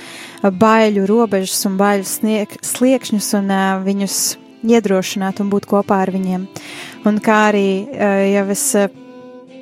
baiļu 0.43 1.05
robežas 1.10 1.65
un 1.69 1.77
baiļu 1.79 2.05
snieg, 2.10 2.58
sliekšņus 2.62 3.31
un 3.39 3.55
viņus 3.86 4.19
iedrošināt 4.65 5.41
un 5.41 5.49
būt 5.53 5.65
kopā 5.69 6.03
ar 6.05 6.13
viņiem. 6.13 6.45
Un 7.05 7.17
kā 7.23 7.39
arī 7.49 7.67
jau 8.34 8.45
es 8.53 8.67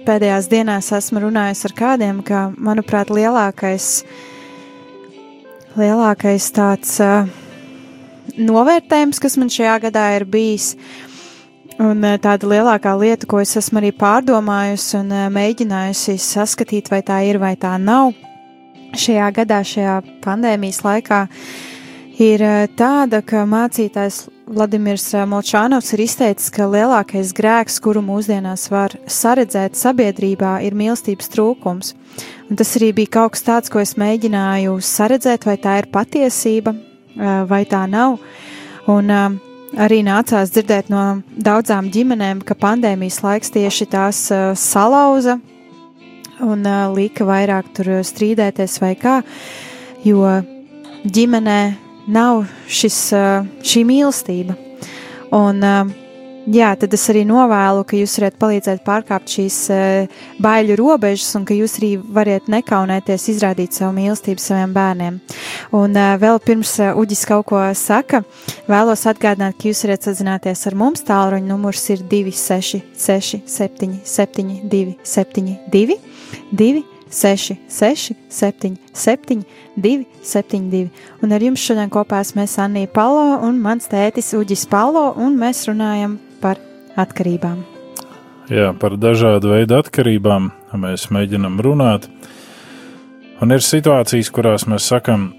pēdējās 0.04 0.50
dienās 0.52 0.91
esmu 0.96 1.24
runājis 1.24 1.63
ar 1.69 1.76
kādiem, 1.78 2.19
ka, 2.28 2.50
manuprāt, 2.60 3.12
lielākais, 3.13 4.04
lielākais 5.80 6.50
tāds 6.56 6.98
uh, 7.04 7.32
novērtējums, 8.36 9.24
kas 9.24 9.39
man 9.39 9.52
šajā 9.54 9.78
gadā 9.88 10.10
ir 10.17 10.28
bijis, 10.28 10.74
uh, 10.76 11.12
Un 11.81 12.03
eh, 12.05 12.19
tāda 12.21 12.45
lielākā 12.49 12.93
lieta, 12.99 13.25
ko 13.29 13.39
es 13.41 13.55
esmu 13.57 13.79
arī 13.81 13.89
pārdomājusi 13.97 14.97
un 14.99 15.09
eh, 15.09 15.29
mēģinājusi 15.33 16.19
saskatīt, 16.21 16.91
vai 16.93 17.01
tā 17.05 17.23
ir 17.25 17.39
vai 17.41 17.55
tā 17.57 17.73
nav 17.81 18.13
šajā 18.93 19.29
gadā, 19.33 19.63
šajā 19.65 19.95
pandēmijas 20.21 20.83
laikā, 20.86 21.23
ir 22.21 22.43
eh, 22.45 22.67
tāda, 22.77 23.23
ka 23.25 23.47
mācītājs 23.49 24.27
Vladimirs 24.53 25.07
Molčānovs 25.31 25.93
ir 25.95 26.03
izteicis, 26.03 26.51
ka 26.53 26.67
lielākais 26.69 27.31
grēks, 27.33 27.79
kuru 27.81 28.03
mūsdienās 28.05 28.67
var 28.69 28.93
saredzēt 29.09 29.79
sabiedrībā, 29.79 30.57
ir 30.67 30.75
mīlestības 30.77 31.31
trūkums. 31.33 31.93
Un 32.51 32.59
tas 32.59 32.75
arī 32.77 32.91
bija 32.99 33.15
kaut 33.17 33.33
kas 33.38 33.47
tāds, 33.47 33.71
ko 33.71 33.81
es 33.81 33.95
mēģināju 33.97 34.75
saredzēt, 34.83 35.47
vai 35.47 35.55
tā 35.63 35.79
ir 35.79 35.88
patiesība, 35.95 36.75
vai 37.47 37.63
tā 37.71 37.86
nav. 37.88 38.19
Un, 38.91 39.09
uh, 39.15 39.53
arī 39.79 40.01
nācās 40.05 40.51
dzirdēt 40.53 40.89
no 40.93 41.21
daudzām 41.33 41.89
ģimenēm, 41.93 42.43
ka 42.45 42.57
pandēmijas 42.59 43.21
laiks 43.23 43.53
tieši 43.53 43.88
tās 43.91 44.25
salauza 44.59 45.39
un 46.43 46.67
lika 46.95 47.25
vairāk 47.27 47.71
tur 47.77 47.91
strīdēties 48.03 48.79
vai 48.83 48.93
kā, 48.99 49.21
jo 50.03 50.27
ģimenē 51.03 51.59
nav 52.12 52.45
šis, 52.67 52.99
šī 53.63 53.83
mīlestība. 53.88 54.57
Un, 55.33 55.63
uh, 55.63 56.03
Jā, 56.43 56.73
tad 56.75 56.91
es 56.91 57.06
arī 57.08 57.21
novēlu, 57.23 57.86
ka 57.88 57.95
jūs 57.95 58.17
varat 58.19 58.36
palīdzēt 58.41 58.82
pārkāpt 58.84 59.32
šīs 59.32 59.58
uh, 59.71 60.23
baiļu 60.43 60.75
robežas 60.75 61.29
un 61.39 61.45
ka 61.47 61.56
jūs 61.56 61.77
arī 61.79 61.93
variet 62.17 62.49
nekaunēties 62.51 63.29
izrādīt 63.32 63.77
savu 63.77 63.93
mīlestību 63.95 64.43
saviem 64.43 64.73
bērniem. 64.75 65.21
Un 65.79 65.95
uh, 65.95 66.17
vēl 66.19 66.41
pirms 66.43 66.75
uh, 66.84 66.99
Uģis 66.99 67.23
kaut 67.29 67.47
ko 67.53 67.63
saka, 67.79 68.25
vēlos 68.67 69.06
atgādināt, 69.08 69.56
ka 69.56 69.71
jūs 69.71 69.86
varat 69.88 70.10
sazināties 70.10 70.67
ar 70.67 70.75
mums. 70.84 71.06
Tālruņa 71.08 71.47
numurs 71.47 71.86
ir 71.95 72.03
266 72.12 73.47
77 73.47 74.67
272 74.67 76.01
2 76.51 76.84
6, 77.13 77.56
6, 77.69 78.15
7, 78.27 78.77
7, 78.91 79.45
2, 79.77 80.06
7, 80.23 80.69
2. 80.69 80.89
Un 81.21 81.32
ar 81.32 81.43
jums 81.45 81.62
šodien 81.62 81.91
kopā 81.93 82.23
esmu 82.25 82.47
Anija 82.58 82.89
Palo 82.89 83.38
un 83.45 83.60
mans 83.62 83.86
tētis 83.88 84.34
Uģis 84.34 84.65
Palo, 84.69 85.12
un 85.21 85.38
mēs 85.38 85.67
runājam 85.69 86.17
par 86.43 86.60
atkarībām. 86.99 87.63
Jā, 88.51 88.73
par 88.75 88.97
dažādu 88.99 89.53
veidu 89.53 89.77
atkarībām 89.79 90.51
mēs 90.75 91.08
mēģinam 91.15 91.62
runāt. 91.63 92.10
Un 93.41 93.56
ir 93.56 93.63
situācijas, 93.63 94.29
kurās 94.36 94.67
mēs 94.67 94.89
sakam, 94.91 95.32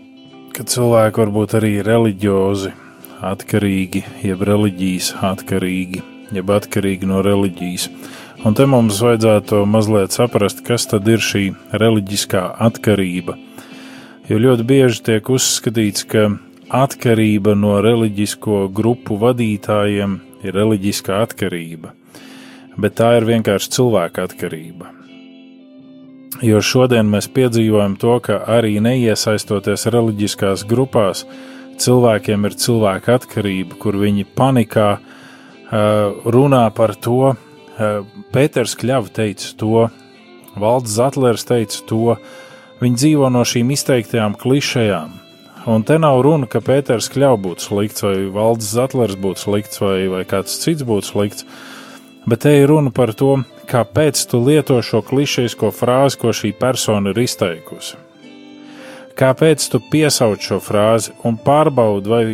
ka 0.56 0.64
cilvēki 0.64 1.20
var 1.20 1.32
būt 1.34 1.54
arī 1.60 1.74
reliģiozi, 1.84 2.72
atkarīgi, 3.24 4.02
jeb 4.24 4.42
reliģijas 4.48 5.14
atkarīgi, 5.24 6.02
jeb 6.36 6.52
atkarīgi 6.56 7.08
no 7.08 7.22
reliģijas. 7.24 7.88
Un 8.44 8.56
te 8.56 8.66
mums 8.68 8.98
vajadzētu 9.00 9.62
mazliet 9.68 10.16
saprast, 10.16 10.64
kas 10.66 10.88
tad 10.90 11.08
ir 11.08 11.22
šī 11.24 11.46
reliģiskā 11.72 12.42
atkarība. 12.66 13.38
Jo 14.28 14.40
ļoti 14.40 14.66
bieži 14.68 15.00
tiek 15.04 15.28
uzskatīts, 15.32 16.04
ka 16.08 16.28
atkarība 16.72 17.54
no 17.56 17.78
reliģisko 17.84 18.66
grupu 18.72 19.16
vadītājiem 19.20 20.18
ir 20.44 20.56
reliģiskā 20.58 21.22
atkarība, 21.24 21.94
bet 22.76 22.98
tā 23.00 23.14
ir 23.18 23.26
vienkārši 23.28 23.72
cilvēka 23.76 24.28
atkarība. 24.28 24.90
Jo 26.42 26.58
šodien 26.58 27.06
mēs 27.06 27.28
piedzīvojam 27.30 27.94
to, 28.00 28.18
ka 28.24 28.40
arī 28.50 28.80
neiesaistoties 28.82 29.86
reliģiskās 29.94 30.64
grupās, 30.68 31.22
cilvēkiem 31.80 32.46
ir 32.48 32.56
cilvēka 32.58 33.18
atkarība, 33.20 33.78
kur 33.78 33.98
viņi 34.02 34.26
panikā 34.36 34.88
runā 36.24 36.64
par 36.74 36.94
to, 36.98 37.34
Pēters 38.34 38.76
Kļavs 38.78 39.14
teica 39.14 39.50
to, 39.58 39.88
Valds 40.54 40.92
Zetlers 40.94 41.46
teica 41.46 41.80
to, 41.88 42.16
viņi 42.82 43.00
dzīvo 43.00 43.30
no 43.34 43.42
šīm 43.46 43.72
izteiktajām 43.74 44.36
klišejām. 44.38 45.23
Un 45.66 45.82
te 45.82 45.96
nav 45.96 46.18
runa, 46.20 46.44
ka 46.44 46.60
Pēters 46.60 47.06
Kļavs 47.08 47.40
būtu 47.40 47.64
slikts, 47.64 48.02
vai 48.04 48.26
Valds 48.32 48.66
Zetlers 48.68 49.16
būtu 49.16 49.46
slikts, 49.46 49.80
vai, 49.80 50.06
vai 50.12 50.20
kāds 50.28 50.58
cits 50.60 50.84
būtu 50.84 51.08
slikts, 51.08 51.46
bet 52.28 52.42
te 52.44 52.52
ir 52.58 52.68
runa 52.68 52.92
par 52.92 53.14
to, 53.16 53.38
kāpēc 53.70 54.20
tu 54.28 54.42
lieto 54.44 54.76
šo 54.84 55.00
klišejisko 55.08 55.70
frāzi, 55.72 56.18
ko 56.20 56.34
šī 56.36 56.52
persona 56.60 57.14
ir 57.14 57.22
izteikusi. 57.24 57.96
Kāpēc 59.16 59.64
tu 59.72 59.80
piesauc 59.88 60.44
šo 60.44 60.58
frāzi 60.60 61.14
un 61.24 61.38
pārbaudi, 61.40 62.12
vai 62.12 62.24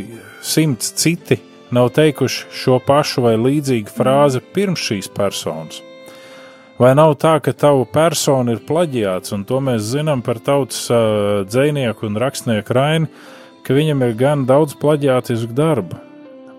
simts 0.43 0.91
citi 0.99 1.39
nav 1.71 1.93
teikuši 1.95 2.51
šo 2.65 2.81
pašu 2.83 3.29
vai 3.29 3.37
līdzīgu 3.39 3.95
frāzi 3.95 4.43
pirms 4.57 4.89
šīs 4.91 5.13
personas? 5.15 5.85
Vai 6.81 6.95
nav 6.97 7.19
tā, 7.21 7.35
ka 7.45 7.53
tava 7.53 7.85
persona 7.85 8.55
ir 8.55 8.63
plaģiāts, 8.65 9.35
un 9.37 9.43
to 9.45 9.59
mēs 9.61 9.91
zinām 9.91 10.23
par 10.25 10.39
tautas 10.41 10.87
uh, 10.89 11.43
dzinieku 11.45 12.07
un 12.09 12.17
rakstnieku 12.23 12.73
Raini, 12.73 13.11
ka 13.67 13.77
viņam 13.77 14.07
ir 14.07 14.15
gan 14.17 14.47
daudz 14.49 14.79
plaģiātisku 14.81 15.53
darbu? 15.53 15.99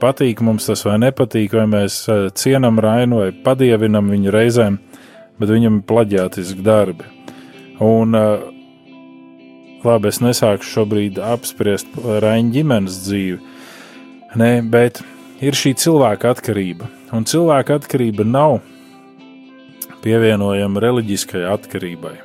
Patīk 0.01 0.43
mums 0.45 0.69
tas 0.69 0.85
vai 0.85 0.99
nepatīk, 1.01 1.55
vai 1.57 1.65
mēs 1.71 2.03
uh, 2.05 2.27
cienam 2.37 2.77
Rainu 2.77 3.23
vai 3.23 3.31
padievinam 3.33 4.13
viņu 4.13 4.33
reizēm, 4.35 4.77
bet 5.41 5.55
viņam 5.55 5.79
ir 5.79 5.87
plaģiātiski 5.89 6.61
darbi. 6.69 7.09
Un, 7.81 8.13
uh, 8.13 8.45
labi, 9.81 10.11
es 10.13 10.21
nesāku 10.21 10.69
šobrīd 10.69 11.17
apspriest 11.17 11.97
Raina 12.21 12.53
ģimenes 12.53 13.01
dzīvi, 13.07 13.41
Nē, 14.37 14.61
bet 14.71 15.01
ir 15.43 15.57
šī 15.57 15.73
cilvēka 15.81 16.29
atkarība. 16.31 16.85
Un 17.11 17.25
cilvēka 17.27 17.81
atkarība 17.81 18.23
nav 18.23 18.61
pievienojama 20.03 20.81
reliģiskai 20.83 21.43
atkarībai. 21.53 22.15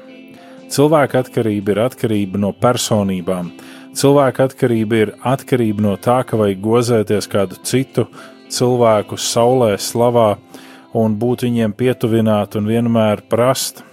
Cilvēka 0.72 1.22
atkarība 1.22 1.74
ir 1.74 1.80
atkarība 1.84 2.40
no 2.42 2.52
personībām. 2.52 3.52
Cilvēka 3.96 4.48
atkarība 4.50 5.02
ir 5.04 5.12
atkarība 5.24 5.84
no 5.86 5.94
tā, 5.96 6.18
ka 6.26 6.38
vajag 6.40 6.64
gozēties 6.64 7.30
kādu 7.32 7.60
citu 7.62 8.08
cilvēku 8.52 9.18
saulē, 9.20 9.76
slavā 9.78 10.34
un 10.96 11.14
būt 11.20 11.46
viņiem 11.46 11.76
pietuvināt 11.76 12.58
un 12.58 12.68
vienmēr 12.70 13.22
prast 13.30 13.84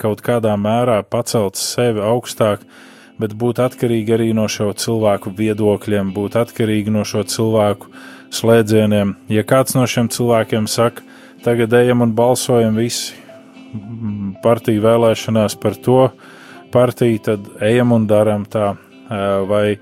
kaut 0.00 0.22
kādā 0.24 0.54
mērā 0.56 1.02
pacelt 1.04 1.58
sevi 1.60 2.00
augstāk 2.00 2.62
bet 3.20 3.34
būt 3.36 3.60
atkarīgi 3.62 4.14
arī 4.16 4.30
no 4.36 4.46
šo 4.48 4.70
cilvēku 4.80 5.32
viedokļiem, 5.36 6.12
būt 6.16 6.38
atkarīgi 6.40 6.92
no 6.94 7.04
šo 7.08 7.24
cilvēku 7.28 7.90
slēdzieniem. 8.34 9.14
Ja 9.32 9.44
kāds 9.46 9.76
no 9.76 9.86
šiem 9.90 10.08
cilvēkiem 10.12 10.68
saka, 10.70 11.04
tagad 11.44 11.72
ejam 11.80 12.04
un 12.04 12.14
balsojam 12.16 12.76
visi 12.80 13.16
partiju 14.42 14.82
vēlēšanās 14.84 15.56
par 15.60 15.76
to 15.78 16.02
partiju, 16.74 17.22
tad 17.26 17.48
ejam 17.64 17.94
un 17.94 18.06
darām 18.10 18.46
tā, 18.50 18.74
vai 19.50 19.78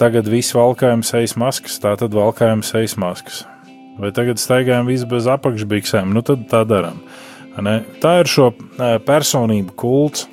tagad 0.00 0.28
viss 0.30 0.54
valkājam 0.54 1.04
sejas 1.06 1.36
maskas, 1.38 1.78
tā 1.82 1.94
tad 1.98 2.14
valkājam 2.14 2.62
sejas 2.66 2.96
maskas. 3.00 3.44
Vai 3.98 4.10
tagad 4.14 4.40
staigājam 4.42 4.88
visi 4.90 5.06
bez 5.06 5.28
apakšbiksēm, 5.30 6.10
nu 6.14 6.22
tad 6.26 6.48
tā 6.50 6.64
darām. 6.66 6.98
Tā 8.02 8.14
ir 8.22 8.30
šo 8.30 8.50
personību 9.06 9.76
kults, 9.78 10.26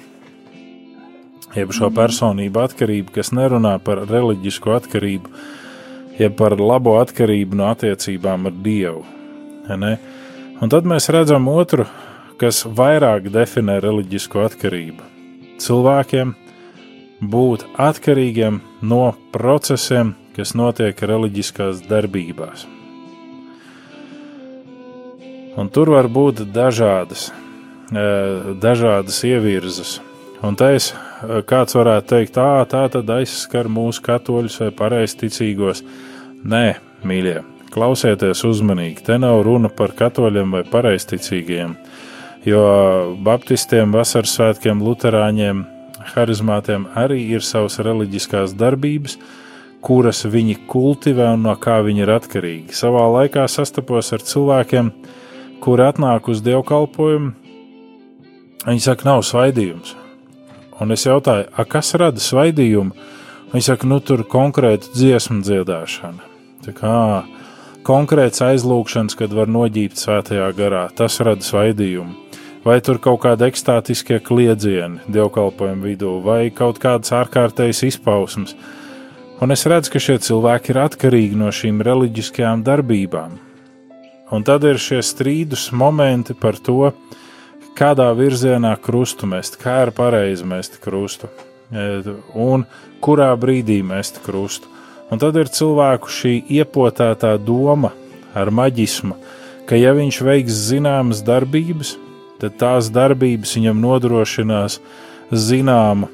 jeb 1.54 1.74
šo 1.76 1.92
personību 1.94 2.64
atkarību, 2.64 3.14
kas 3.14 3.30
nerunā 3.36 3.76
par 3.86 4.06
reliģisku 4.10 4.74
atkarību, 4.74 5.34
jeb 6.18 6.34
par 6.40 6.58
labo 6.58 6.96
atkarību 7.02 7.60
no 7.60 7.70
attiecībām 7.70 8.50
ar 8.50 8.58
Dievu. 8.66 9.06
Ne? 9.78 9.94
Un 10.62 10.69
tad 10.69 10.86
mēs 10.86 11.10
redzam 11.10 11.47
otru, 11.50 11.88
kas 12.38 12.62
vairāk 12.65 13.32
definē 13.34 13.80
reliģisko 13.82 14.43
atkarību. 14.45 15.08
Cilvēkiem 15.62 16.36
būt 17.34 17.65
atkarīgiem 17.82 18.60
no 18.86 19.08
procesiem, 19.34 20.13
kas 20.36 20.54
notiek 20.58 21.02
reliģiskās 21.02 21.82
darbībās. 21.89 22.67
Un 25.58 25.69
tur 25.74 25.91
var 25.91 26.08
būt 26.08 26.45
dažādas, 26.54 27.32
eh, 27.91 28.54
dažādas 28.62 29.17
ievirzes. 29.28 30.00
Un 30.41 30.56
te 30.56 30.76
es 30.76 30.93
eh, 30.93 31.41
kāds 31.41 31.76
varētu 31.76 32.08
teikt, 32.08 32.38
tā, 32.38 32.65
tā 32.69 32.86
tad 32.89 33.10
aizskar 33.10 33.65
mūsu 33.65 34.02
katoļus 34.02 34.62
vai 34.62 34.71
pareizticīgos. 34.71 35.84
Nē, 36.45 36.78
mīļie, 37.04 37.41
klausieties 37.72 38.44
uzmanīgi. 38.48 39.06
Te 39.08 39.18
nav 39.22 39.42
runa 39.48 39.72
par 39.74 39.96
katoļiem 39.98 40.56
vai 40.58 40.64
pareizticīgiem, 40.68 41.76
jo 42.48 42.64
baptistiem, 43.24 43.94
vasaras 43.96 44.36
svētkiem, 44.38 44.82
luterāņiem, 44.86 45.64
harizmātiem 46.14 46.88
arī 46.98 47.22
ir 47.36 47.46
savas 47.46 47.80
reliģiskās 47.84 48.56
darbības, 48.58 49.18
kuras 49.82 50.26
viņi 50.30 50.60
kultivē 50.70 51.32
un 51.36 51.48
no 51.48 51.56
kā 51.58 51.80
viņi 51.86 52.06
ir 52.06 52.14
atkarīgi. 52.14 52.76
Savā 52.78 53.08
laikā 53.16 53.48
sastapos 53.50 54.12
ar 54.14 54.26
cilvēkiem, 54.26 54.92
kuri 55.62 55.88
atnāk 55.88 56.30
uz 56.30 56.44
dievkalpojumu. 56.46 57.34
Viņi 58.68 58.84
saka, 58.84 59.08
nav 59.10 59.24
svaidījums. 59.26 59.96
Un 60.82 60.94
es 60.94 61.06
jautāju, 61.06 61.50
kas 61.70 61.94
rada 61.98 62.22
svaidījumu? 62.22 62.94
Viņi 63.52 63.66
saka, 63.66 63.90
nu 63.90 63.98
tur 64.06 64.22
konkrēta 64.30 64.94
dziesmu 64.94 65.42
dziedāšana. 65.46 66.30
Tā 66.66 66.74
kā 66.78 66.96
konkrēts 67.88 68.44
aizlūgšanas, 68.46 69.17
kad 69.20 69.34
var 69.36 69.52
noģībt 69.52 70.00
svētajā 70.00 70.50
garā, 70.58 70.88
tas 70.96 71.20
rada 71.24 71.46
svaidījumu. 71.46 72.17
Vai 72.62 72.78
tur 72.86 73.00
kaut 73.02 73.24
kāda 73.24 73.48
ekstātiskie 73.50 74.20
kliedzieni 74.22 75.02
dievkalpojumu 75.10 75.88
vidū, 75.89 76.13
vai 76.22 76.52
kaut 76.54 76.78
kādas 76.82 77.13
ārkārtējas 77.17 77.82
izpausmes. 77.88 78.54
Un 79.41 79.54
es 79.56 79.65
redzu, 79.65 79.96
ka 79.96 80.02
šie 80.02 80.20
cilvēki 80.22 80.76
ir 80.76 80.82
atkarīgi 80.84 81.39
no 81.39 81.50
šīm 81.50 81.82
reliģiskajām 81.82 82.62
darbībām. 82.67 83.39
Un 84.32 84.46
tad 84.46 84.63
ir 84.70 84.78
šie 84.80 85.02
strīdus 85.02 85.72
momenti 85.74 86.38
par 86.38 86.62
to, 86.62 86.91
kādā 87.76 88.12
virzienā 88.13 88.76
krustu 88.84 89.26
mest, 89.26 89.58
kā 89.58 89.82
ir 89.88 89.96
pareizi 89.98 90.46
mest 90.46 90.78
krustu 90.84 91.32
un 92.36 92.65
kurā 93.02 93.32
brīdī 93.39 93.82
mest 93.84 94.20
krustu. 94.26 94.67
Un 95.12 95.19
tad 95.19 95.36
ir 95.36 95.52
cilvēku 95.52 96.08
šī 96.08 96.38
iepotētā 96.62 97.34
doma 97.43 97.91
ar 98.38 98.52
maģismu, 98.56 99.17
ka 99.67 99.76
ja 99.76 99.91
viņš 99.97 100.21
veiks 100.24 100.62
zināmas 100.69 101.19
darbības, 101.28 101.97
tad 102.39 102.56
tās 102.62 102.88
darbības 102.95 103.58
viņam 103.58 103.82
nodrošinās 103.84 104.80
zināmu 105.32 106.08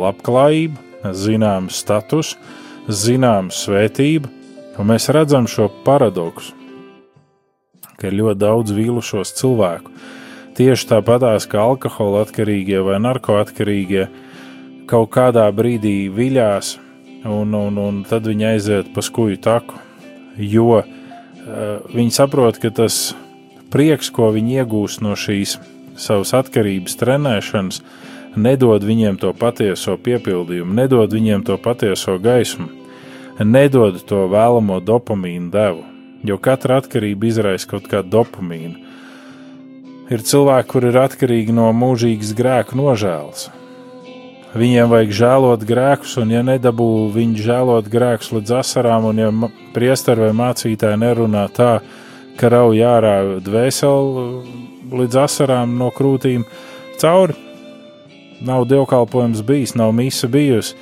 labklājību, 0.00 0.78
zināmu 1.14 1.72
statusu, 1.74 2.38
zināmu 2.88 3.52
svētību, 3.54 4.30
un 4.78 4.88
mēs 4.88 5.10
redzam 5.12 5.48
šo 5.50 5.68
paradoksu, 5.84 6.54
ka 7.98 8.08
ir 8.08 8.16
ļoti 8.20 8.40
daudz 8.40 8.74
vīlušos 8.76 9.34
cilvēku, 9.36 9.92
tieši 10.56 10.88
tāpatās 10.94 11.46
kā 11.50 11.60
alkohola 11.62 12.22
atkarīgie 12.24 12.80
vai 12.86 13.00
narkoatkarīgie 13.02 14.06
kaut 14.90 15.10
kādā 15.14 15.44
brīdī 15.54 16.08
viļās, 16.14 16.78
un, 17.24 17.54
un, 17.54 17.78
un 17.78 18.02
tad 18.08 18.28
viņi 18.28 18.46
aiziet 18.54 18.92
pa 18.94 19.04
skuju 19.04 19.40
taku, 19.42 19.78
jo 20.36 20.80
uh, 20.80 20.84
viņi 21.92 22.14
saprot, 22.16 22.60
ka 22.62 22.72
tas 22.74 23.14
prieks, 23.72 24.10
ko 24.14 24.30
viņi 24.34 24.60
iegūst 24.62 25.04
no 25.04 25.16
šīs 25.18 25.58
savas 26.00 26.32
atkarības 26.36 26.96
trenēšanas, 27.00 27.82
nedod 28.40 28.84
viņiem 28.86 29.18
to 29.20 29.32
patieso 29.36 29.96
piepildījumu, 30.00 30.74
nedod 30.74 31.12
viņiem 31.12 31.44
to 31.46 31.58
patieso 31.60 32.16
gaismu, 32.22 32.68
nedod 33.44 34.00
to 34.06 34.26
vēlamo 34.30 34.80
dopamīnu 34.84 35.50
devu, 35.52 35.84
jo 36.24 36.38
katra 36.38 36.80
atkarība 36.80 37.28
izraisa 37.30 37.74
kaut 37.74 37.88
kādu 37.90 38.16
dopamīnu 38.20 38.90
ir 40.10 40.26
cilvēki, 40.26 40.68
kur 40.70 40.86
ir 40.90 40.98
atkarīgi 41.04 41.54
no 41.54 41.70
mūžīgas 41.76 42.34
grēku 42.36 42.78
nožēlas. 42.78 43.48
Viņiem 44.50 44.88
vajag 44.90 45.12
žēlot 45.14 45.62
grēkus, 45.62 46.16
un, 46.18 46.32
ja 46.34 46.40
nedabū 46.42 47.10
viņi 47.14 47.44
žēlot 47.44 47.86
grēkus 47.90 48.32
līdz 48.34 48.56
asarām, 48.64 49.06
un 49.12 49.20
ja 49.22 49.28
priesteri 49.76 50.26
vai 50.26 50.32
mācītāji 50.40 50.98
nerunā 50.98 51.44
tā, 51.54 51.76
ka 52.40 52.50
rauj 52.50 52.82
ārā 52.82 53.14
dvēseli 53.46 54.24
līdz 54.90 55.20
asarām 55.22 55.78
no 55.78 55.92
krūtīm 55.94 56.42
cauri, 56.98 57.38
nav 58.42 58.66
dievkalpojums 58.66 59.46
bijis, 59.46 59.76
nav 59.78 59.94
misa 59.94 60.26
bijusi. 60.26 60.74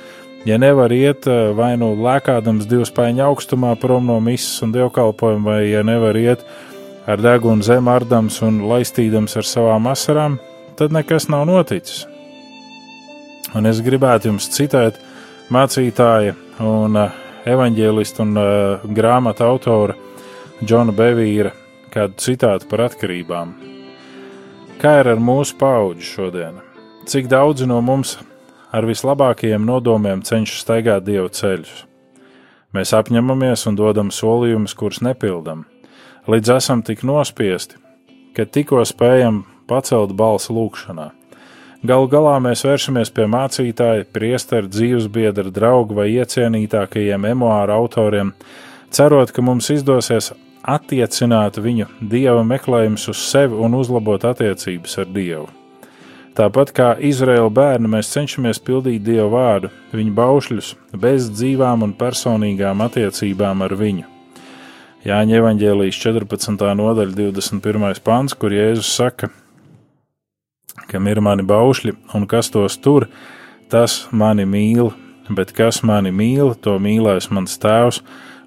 Ja 0.47 0.57
nevar 0.57 0.89
iet 0.95 1.27
vai 1.53 1.73
nu 1.77 1.91
lēkādams 1.99 2.65
divas 2.65 2.89
paiņu 2.95 3.25
augstumā 3.27 3.75
prom 3.77 4.07
no 4.09 4.17
misas 4.23 4.63
un 4.65 4.73
dievkalpojuma, 4.73 5.45
vai 5.45 5.61
ja 5.67 5.83
nevar 5.85 6.17
iet 6.17 6.45
ar 7.05 7.21
degunu 7.21 7.61
zem 7.61 7.91
ardams 7.91 8.41
un 8.41 8.63
laistīdams 8.71 9.37
ar 9.37 9.45
savām 9.45 9.91
asarām, 9.91 10.39
tad 10.79 10.95
nekas 10.95 11.29
nav 11.29 11.45
noticis. 11.51 12.07
Un 13.57 13.65
es 13.69 13.81
gribētu 13.81 14.29
jums 14.29 14.49
citēt 14.53 14.99
mācītāja 15.53 16.35
un 16.61 16.99
uh, 16.99 17.15
evaņģēlista 17.49 18.25
un 18.25 18.37
uh, 18.37 18.85
grāmatu 18.95 19.47
autora 19.47 19.95
Džona 20.61 20.93
Bevīra 20.93 21.53
kādu 21.93 22.19
citātu 22.21 22.69
par 22.69 22.85
atkarībām. 22.89 23.55
Kā 24.79 24.99
ir 25.01 25.09
ar 25.15 25.23
mūsu 25.23 25.57
paudzi 25.59 26.05
šodien? 26.05 26.61
Cik 27.09 27.27
daudzi 27.31 27.65
no 27.67 27.81
mums 27.81 28.17
ar 28.71 28.85
vislabākajiem 28.85 29.65
nodomiem 29.65 30.21
cenšas 30.21 30.61
staigāt 30.63 31.07
dievu 31.07 31.31
ceļus? 31.33 31.83
Mēs 32.75 32.93
apņemamies 32.93 33.65
un 33.65 33.79
dodam 33.79 34.13
solījumus, 34.13 34.77
kurus 34.77 35.01
nepildām 35.01 35.65
līdz 36.29 36.51
esam 36.57 36.83
tik 36.85 37.01
nospiesti, 37.07 37.79
ka 38.37 38.45
tikko 38.45 38.83
spējam 38.85 39.43
pacelt 39.69 40.13
balsi 40.17 40.53
lūgšanā. 40.53 41.09
Galu 41.79 42.09
galā 42.11 42.33
mēs 42.43 42.65
vēršamies 42.67 43.07
pie 43.15 43.23
mācītāja, 43.31 44.03
priestera, 44.11 44.67
dzīvesbiedra, 44.67 45.47
drauga 45.47 45.95
vai 46.01 46.09
iecienītākajiem 46.17 47.29
emuāru 47.29 47.71
autoriem, 47.71 48.33
cerot, 48.91 49.31
ka 49.31 49.45
mums 49.45 49.69
izdosies 49.71 50.33
attiecināt 50.67 51.61
viņu 51.63 51.87
dieva 52.01 52.43
meklējumus 52.43 53.07
uz 53.13 53.23
sevi 53.29 53.55
un 53.55 53.79
uzlabot 53.79 54.27
attiecības 54.27 54.99
ar 54.99 55.07
dievu. 55.15 55.47
Tāpat 56.35 56.75
kā 56.75 56.91
Izraēla 56.99 57.49
bērni, 57.51 57.87
mēs 57.95 58.11
cenšamies 58.11 58.59
pildīt 58.59 59.05
dievu 59.07 59.31
vārdu, 59.37 59.71
viņa 59.95 60.15
baušļus, 60.19 60.75
bez 60.99 61.31
dzīvām 61.31 61.87
un 61.87 61.95
personīgām 61.95 62.83
attiecībām 62.83 63.63
ar 63.63 63.79
viņu. 63.79 64.07
Jāņa 65.07 65.39
evanģēlijas 65.39 65.99
14. 66.03 66.59
nodaļa, 66.75 67.15
21. 67.15 68.03
pāns, 68.03 68.35
kur 68.35 68.51
Jēzus 68.51 68.91
saka, 68.99 69.31
kam 70.87 71.07
ir 71.11 71.21
mani 71.21 71.43
baušļi 71.43 71.95
un 72.15 72.27
kas 72.29 72.51
tos 72.53 72.77
tur, 72.77 73.09
tas 73.69 74.07
mani 74.11 74.45
mīl, 74.45 74.93
bet 75.29 75.51
kas 75.57 75.83
mani 75.83 76.13
mīl, 76.15 76.55
to 76.55 76.77
mīlēs 76.81 77.29
mans 77.33 77.59
tēvs, 77.61 78.01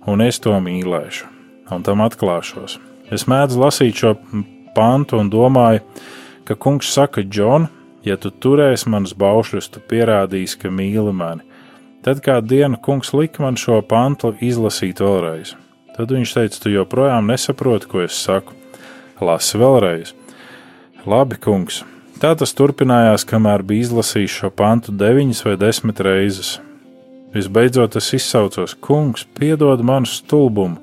un 0.09 0.25
es 0.25 0.41
to 0.43 0.55
mīlēšu, 0.59 1.29
un 1.71 1.85
tam 1.87 2.03
atklāšos. 2.07 2.79
Es 3.13 3.29
mēdzu 3.29 3.61
lasīt 3.61 4.01
šo 4.03 4.17
pantu 4.75 5.21
un 5.21 5.31
domāju, 5.31 5.83
ka 6.49 6.57
kungs 6.57 6.91
saka, 6.95 7.23
Džon, 7.23 7.69
ja 8.07 8.17
tu 8.17 8.33
turēsi 8.33 8.91
manus 8.91 9.15
baušļus, 9.19 9.71
tu 9.75 9.83
pierādīsi, 9.93 10.59
ka 10.63 10.73
mīli 10.73 11.13
mani. 11.15 11.45
Tad 12.03 12.19
kādu 12.25 12.57
dienu 12.57 12.81
kungs 12.83 13.13
lika 13.15 13.45
man 13.45 13.55
šo 13.61 13.79
pantu 13.87 14.33
izlasīt 14.43 14.99
vēlreiz. 15.05 15.55
Tad 15.95 16.11
viņš 16.11 16.35
teica, 16.35 16.59
tu 16.65 16.73
joprojām 16.73 17.29
nesaproti, 17.31 17.87
ko 17.87 18.03
es 18.03 18.17
saku. 18.19 18.57
Lasi 19.23 19.61
vēlreiz. 19.61 20.15
Labi, 21.07 21.39
kungs. 21.39 21.83
Tā 22.23 22.37
tas 22.39 22.53
turpinājās, 22.55 23.25
kamēr 23.27 23.65
bija 23.67 23.83
izlasījis 23.83 24.35
šo 24.37 24.49
pantu 24.55 24.93
deviņas 24.95 25.41
vai 25.43 25.57
desmit 25.59 25.99
reizes. 26.07 26.53
Visbeidzot, 27.35 27.97
es 27.99 28.13
izsaucos: 28.15 28.77
Kungs, 28.79 29.25
piedod 29.35 29.83
manu 29.83 30.07
stulbumu, 30.07 30.79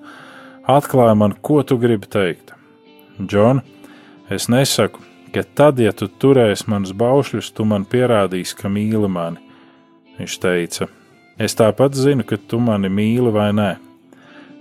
atklāj 0.67 1.13
man, 1.15 1.37
ko 1.39 1.61
tu 1.63 1.77
gribi 1.79 2.11
teikt. 2.11 2.51
Džon, 3.23 3.61
es 4.27 4.49
nesaku, 4.51 4.99
ka 5.31 5.45
tad, 5.55 5.79
ja 5.79 5.95
tu 5.95 6.09
turēsi 6.11 6.67
manus 6.67 6.91
baušļus, 6.91 7.53
tu 7.55 7.63
man 7.71 7.87
pierādīsi, 7.87 8.57
ka 8.59 8.67
mīli 8.67 9.07
mani. 9.07 9.39
Viņš 10.19 10.39
teica: 10.43 10.89
Es 11.39 11.55
tāpat 11.55 11.95
zinu, 11.95 12.27
ka 12.27 12.35
tu 12.35 12.59
mani 12.59 12.91
mīli 12.91 13.31
vai 13.31 13.53
nē. 13.55 13.69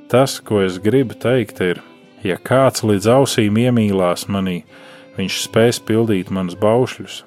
Tas, 0.07 0.39
ko 0.39 0.63
es 0.63 0.79
gribu 0.79 1.19
teikt, 1.19 1.59
ir, 1.59 1.83
ja 2.23 2.39
kāds 2.39 2.87
līdz 2.87 3.11
ausīm 3.17 3.59
iemīlās 3.67 4.29
manī, 4.31 4.61
viņš 5.19 5.41
spēs 5.45 5.81
pildīt 5.83 6.31
manus 6.35 6.57
baušļus. 6.59 7.23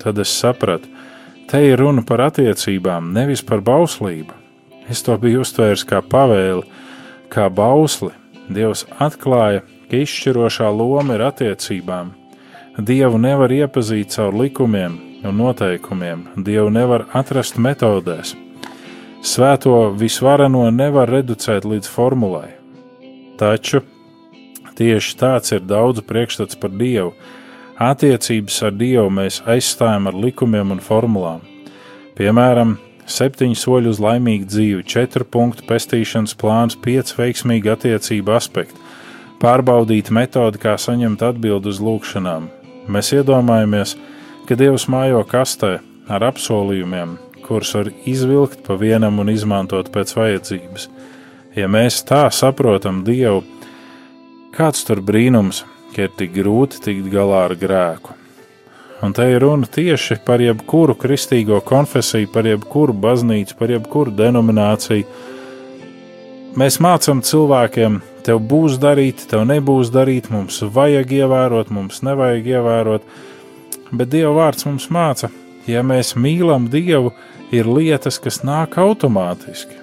Tad 0.00 0.20
es 0.22 0.32
sapratu, 0.32 0.88
te 1.50 1.60
ir 1.66 1.82
runa 1.82 2.04
par 2.06 2.22
attiecībām, 2.30 3.10
nevis 3.12 3.42
par 3.44 3.60
bauslību. 3.66 4.36
Es 4.90 5.04
to 5.06 5.16
biju 5.20 5.42
uztvērs 5.44 5.84
kā 5.86 6.00
pavēli, 6.02 6.64
kā 7.30 7.50
bausli. 7.52 8.14
Dievs 8.50 8.86
atklāja, 8.98 9.62
ka 9.90 10.00
izšķirošā 10.02 10.70
loma 10.74 11.14
ir 11.18 11.26
attiecībām. 11.28 12.14
Dievu 12.78 13.18
nevar 13.20 13.52
iepazīt 13.52 14.14
caur 14.14 14.34
likumiem 14.34 14.96
un 15.26 15.36
noteikumiem, 15.36 16.24
Dievu 16.46 16.70
nevar 16.72 17.04
atrast 17.14 17.58
metodēs. 17.60 18.32
Svēto 19.20 19.90
visvarano 20.00 20.64
nevar 20.72 21.10
reducēt 21.12 21.66
līdz 21.68 21.90
formulai. 21.92 22.54
Taču 23.36 23.82
tieši 24.80 25.16
tāds 25.20 25.52
ir 25.52 25.64
daudzu 25.68 26.04
priekšstats 26.08 26.58
par 26.60 26.72
Dievu. 26.72 27.12
Attiecības 27.80 28.60
ar 28.66 28.76
Dievu 28.76 29.08
mēs 29.20 29.40
aizstājam 29.48 30.08
ar 30.10 30.16
likumiem 30.16 30.72
un 30.74 30.80
formulām. 30.84 31.44
Piemēram, 32.16 32.76
septiņu 33.08 33.56
soļu 33.56 33.92
uz 33.94 34.00
laimīgu 34.02 34.48
dzīvi, 34.48 34.86
četru 34.88 35.24
punktu 35.24 35.64
pestīšanas 35.68 36.36
plāns, 36.40 36.76
pieci 36.76 37.16
veiksmīgi 37.18 37.72
attiecību 37.72 38.34
aspekti, 38.36 38.80
pārbaudīt 39.40 40.10
metodi, 40.12 40.60
kā 40.60 40.76
saņemt 40.80 41.24
atbildi 41.30 41.72
uz 41.72 41.80
lūgšanām. 41.84 42.50
Mēs 42.90 43.12
iedomājamies, 43.16 43.96
ka 44.48 44.56
Dievs 44.58 44.86
mājo 44.92 45.22
kastē 45.28 45.78
ar 46.10 46.26
apsolījumiem, 46.28 47.16
kurus 47.46 47.72
var 47.76 47.92
izvilkt 48.08 48.64
pa 48.66 48.76
vienam 48.80 49.20
un 49.22 49.32
izmantot 49.32 49.88
pēc 49.94 50.12
vajadzības. 50.16 50.88
Ja 51.56 51.66
mēs 51.70 52.02
tā 52.06 52.26
saprotam 52.34 53.02
Dievu, 53.06 53.42
kāds 54.54 54.84
tur 54.86 55.00
brīnums, 55.04 55.64
ka 55.94 56.06
ir 56.06 56.16
tik 56.18 56.32
grūti 56.34 56.80
tikt 56.84 57.10
galā 57.12 57.46
ar 57.48 57.56
grēku. 57.58 58.16
Un 59.00 59.14
te 59.16 59.24
ir 59.32 59.40
runa 59.40 59.64
tieši 59.64 60.18
par 60.26 60.42
jebkuru 60.44 60.94
kristīgo 61.00 61.62
konfesiju, 61.64 62.28
par 62.34 62.44
jebkuru 62.48 62.92
baznīcu, 62.92 63.56
par 63.56 63.72
jebkuru 63.72 64.12
denomināciju. 64.12 65.06
Mēs 66.60 66.76
mācām 66.84 67.22
cilvēkiem, 67.24 68.00
tev 68.26 68.42
būs 68.50 68.76
darīt, 68.82 69.24
tev 69.30 69.46
nebūs 69.48 69.92
darīt, 69.94 70.28
mums 70.34 70.60
vajag 70.60 71.14
ievērot, 71.22 71.70
mums 71.72 72.02
nevajag 72.04 72.50
ievērot, 72.56 73.06
bet 73.92 74.10
Dieva 74.12 74.34
vārds 74.36 74.66
mums 74.68 74.90
māca, 74.92 75.30
ja 75.70 75.84
mēs 75.86 76.16
mīlam 76.18 76.68
Dievu, 76.72 77.14
ir 77.54 77.70
lietas, 77.70 78.18
kas 78.22 78.42
nāk 78.46 78.76
automātiski. 78.82 79.78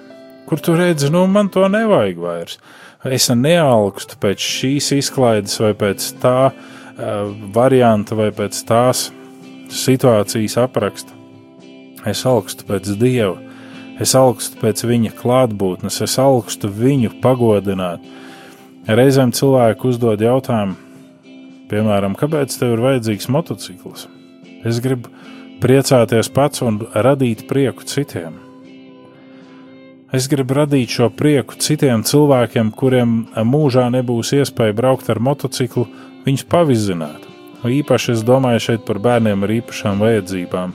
Kur 0.48 0.62
tu 0.64 0.76
redzi, 0.78 1.10
nu 1.12 1.26
man 1.28 1.50
to 1.52 1.66
nevajag 1.68 2.20
vairs. 2.22 2.60
Es 3.06 3.28
neaugstu 3.30 4.16
pēc 4.18 4.42
šīs 4.42 4.88
izklaides 4.96 5.54
vai 5.62 5.70
pēc 5.78 6.08
tā, 6.18 6.50
uh, 6.50 7.28
varianta 7.54 8.16
vai 8.18 8.32
pēc 8.34 8.58
tās 8.66 9.04
situācijas 9.70 10.56
apraksta. 10.58 11.14
Es 12.08 12.24
augstu 12.26 12.66
pēc 12.66 12.90
Dieva, 12.98 13.36
es 14.02 14.16
augstu 14.18 14.58
pēc 14.58 14.82
Viņa 14.88 15.12
klātbūtnes, 15.18 16.00
es 16.02 16.18
augstu 16.18 16.70
Viņu 16.74 17.12
pagodināt. 17.22 18.02
Reizēm 18.88 19.30
cilvēki 19.36 19.90
uzdod 19.92 20.22
jautājumu, 20.24 20.74
piemēram, 21.70 22.18
kāpēc 22.18 22.58
tev 22.58 22.74
ir 22.74 22.84
vajadzīgs 22.86 23.30
motociklis? 23.30 24.08
Es 24.66 24.82
gribu 24.82 25.12
priecāties 25.62 26.32
pats 26.34 26.66
un 26.66 26.82
radīt 26.94 27.46
prieku 27.46 27.86
citiem. 27.86 28.47
Es 30.08 30.24
gribu 30.24 30.54
radīt 30.56 30.88
šo 30.88 31.10
prieku 31.12 31.58
citiem 31.60 32.00
cilvēkiem, 32.00 32.70
kuriem 32.72 33.10
mūžā 33.44 33.90
nebūs 33.92 34.30
iespēja 34.38 34.72
braukt 34.76 35.10
ar 35.12 35.20
motociklu, 35.20 35.84
viņus 36.24 36.46
pavizināt. 36.48 37.26
Īpaši 37.68 38.14
es 38.14 38.22
domāju 38.24 38.62
šeit 38.64 38.86
par 38.88 39.02
bērniem 39.04 39.44
ar 39.44 39.52
īpašām 39.58 40.00
vajadzībām, 40.00 40.72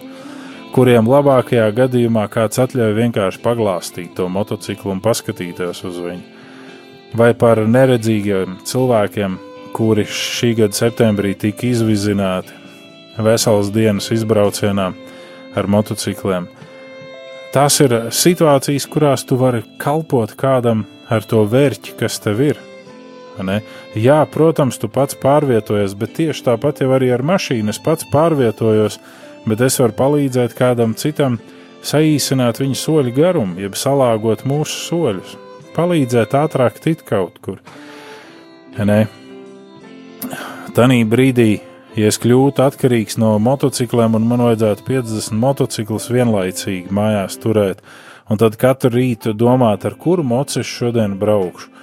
kuriem 0.75 1.09
labākajā 1.09 1.65
gadījumā 1.79 2.27
kāds 2.29 2.61
atļauj 2.61 2.93
vienkārši 2.99 3.41
paglāstīt 3.41 4.13
to 4.19 4.29
motociklu 4.29 4.93
un 4.93 5.01
paskatīties 5.01 5.81
uz 5.89 5.97
viņu. 6.03 6.23
Vai 7.17 7.31
par 7.33 7.63
neredzīgiem 7.65 8.59
cilvēkiem, 8.69 9.39
kuri 9.73 10.05
šī 10.05 10.53
gada 10.61 10.77
septembrī 10.77 11.33
tika 11.33 11.71
izvizināti 11.71 12.53
veselas 13.17 13.73
dienas 13.73 14.11
izbraucienā 14.13 14.91
ar 15.57 15.69
motocikliem. 15.69 16.45
Tās 17.53 17.75
ir 17.85 17.93
situācijas, 18.09 18.87
kurās 18.89 19.23
tu 19.29 19.37
vari 19.37 19.61
kalpot 19.77 20.31
kādam 20.33 20.87
ar 21.13 21.25
to 21.29 21.43
vērķi, 21.45 21.93
kas 21.99 22.17
tev 22.23 22.41
ir. 22.41 22.61
Jā, 23.97 24.19
protams, 24.33 24.79
tu 24.81 24.89
pats 24.89 25.17
pārvietojies, 25.21 25.93
bet 25.97 26.15
tieši 26.17 26.47
tāpat 26.47 26.81
jau 26.81 26.89
arī 26.95 27.11
ar 27.13 27.21
mašīnu 27.25 27.69
es 27.69 27.79
pats 27.81 28.07
pārvietojos, 28.09 28.97
bet 29.45 29.61
es 29.61 29.77
varu 29.81 29.93
palīdzēt 29.99 30.55
kādam 30.57 30.95
citam 30.97 31.37
saīsināt 31.85 32.61
viņa 32.61 32.79
soļu 32.79 33.13
garumu, 33.13 33.59
jeb 33.61 33.77
salāgot 33.77 34.45
mūsu 34.49 34.79
soļus, 34.87 35.35
palīdzēt 35.77 36.33
ātrāk 36.39 36.81
tikt 36.81 37.05
kaut 37.09 37.37
kur. 37.43 37.61
Nē, 38.77 39.03
tanī 40.73 41.03
brīdī, 41.05 41.59
ja 41.97 42.09
es 42.09 42.19
kļūtu 42.21 42.63
atkarīgs 42.63 43.19
no 43.21 43.35
motocikliem 43.43 44.17
un 44.17 44.27
man 44.29 44.47
vajadzētu 44.47 44.87
50 44.87 45.37
motociklus 45.39 46.09
vienlaicīgi 46.13 46.93
mājās 46.93 47.37
turēt, 47.41 47.83
un 48.29 48.41
tad 48.41 48.57
katru 48.61 48.95
rītu 48.97 49.35
domāt, 49.37 49.85
ar 49.85 49.95
kuru 49.99 50.25
mocu 50.25 50.61
es 50.63 50.69
šodien 50.69 51.19
braukšu, 51.21 51.73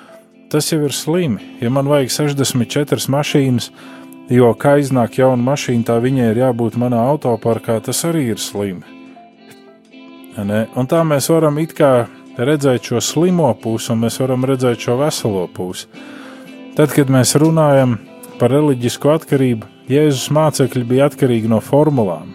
Tas 0.50 0.66
jau 0.72 0.80
ir 0.82 0.90
slimi. 0.90 1.38
Ja 1.62 1.70
man 1.70 1.86
vajag 1.86 2.10
64 2.10 3.06
mašīnas, 3.14 3.68
jo 4.34 4.48
kā 4.58 4.80
iznāk 4.82 5.20
jauna 5.20 5.44
mašīna, 5.46 5.86
tā 5.86 5.98
viņai 6.02 6.32
ir 6.32 6.40
jābūt 6.42 6.78
manā 6.80 7.04
autoparkā, 7.12 7.76
tas 7.86 8.02
arī 8.08 8.24
ir 8.32 8.42
slimi. 8.42 8.82
Ne? 10.34 10.64
Un 10.74 10.90
tā 10.90 11.04
mēs 11.06 11.30
varam 11.30 11.60
it 11.62 11.76
kā 11.78 12.08
redzēt 12.34 12.90
šo 12.90 13.02
slimo 13.04 13.52
pusi, 13.62 13.92
un 13.94 14.02
mēs 14.02 14.18
varam 14.18 14.48
redzēt 14.50 14.82
šo 14.82 14.98
veselo 14.98 15.46
pusi. 15.54 15.86
Tad, 16.74 16.90
kad 16.96 17.12
mēs 17.14 17.36
runājam 17.38 18.00
par 18.42 18.50
reliģisku 18.50 19.14
atkarību, 19.14 19.70
Jēzus 19.90 20.28
mācekļi 20.30 20.84
bija 20.86 21.08
atkarīgi 21.10 21.48
no 21.50 21.58
formulām, 21.64 22.28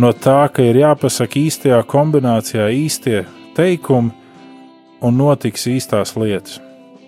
no 0.00 0.12
tā, 0.12 0.46
ka 0.48 0.64
ir 0.64 0.78
jāpasaka 0.80 1.36
īstajā 1.42 1.82
kombinācijā 1.90 2.70
īstie 2.72 3.26
teikumi 3.56 4.14
un 5.04 5.18
notiks 5.20 5.66
īstās 5.68 6.14
lietas. 6.16 6.62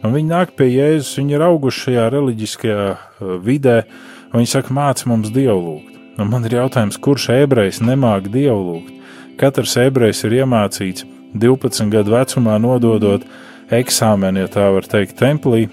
Un 0.04 0.12
viņi 0.14 0.30
nāk 0.30 0.52
pie 0.58 0.68
Jēzus, 0.68 1.16
viņi 1.18 1.38
ir 1.38 1.46
auguši 1.48 1.84
šajā 1.86 2.04
reliģiskajā 2.14 2.84
uh, 2.92 3.32
vidē, 3.42 3.80
un 4.28 4.42
viņi 4.42 4.52
saka, 4.52 4.74
māc 4.76 5.02
mums 5.08 5.32
dievu 5.34 5.58
lūgt. 5.64 5.96
Un 6.18 6.28
man 6.30 6.44
ir 6.44 6.58
jautājums, 6.58 7.00
kurš 7.00 7.30
ebrejs 7.38 7.80
nemāk 7.80 8.28
dievu 8.34 8.60
lūgt? 8.66 8.94
Katrs 9.40 9.78
ebrejs 9.80 10.24
ir 10.28 10.40
iemācīts 10.42 11.06
12 11.38 11.88
gadu 11.94 12.14
vecumā 12.14 12.60
nododot 12.60 13.24
eksāmenu, 13.72 14.44
ja 14.44 14.52
tā 14.52 14.68
var 14.74 14.86
teikt, 14.88 15.16
templī 15.18 15.66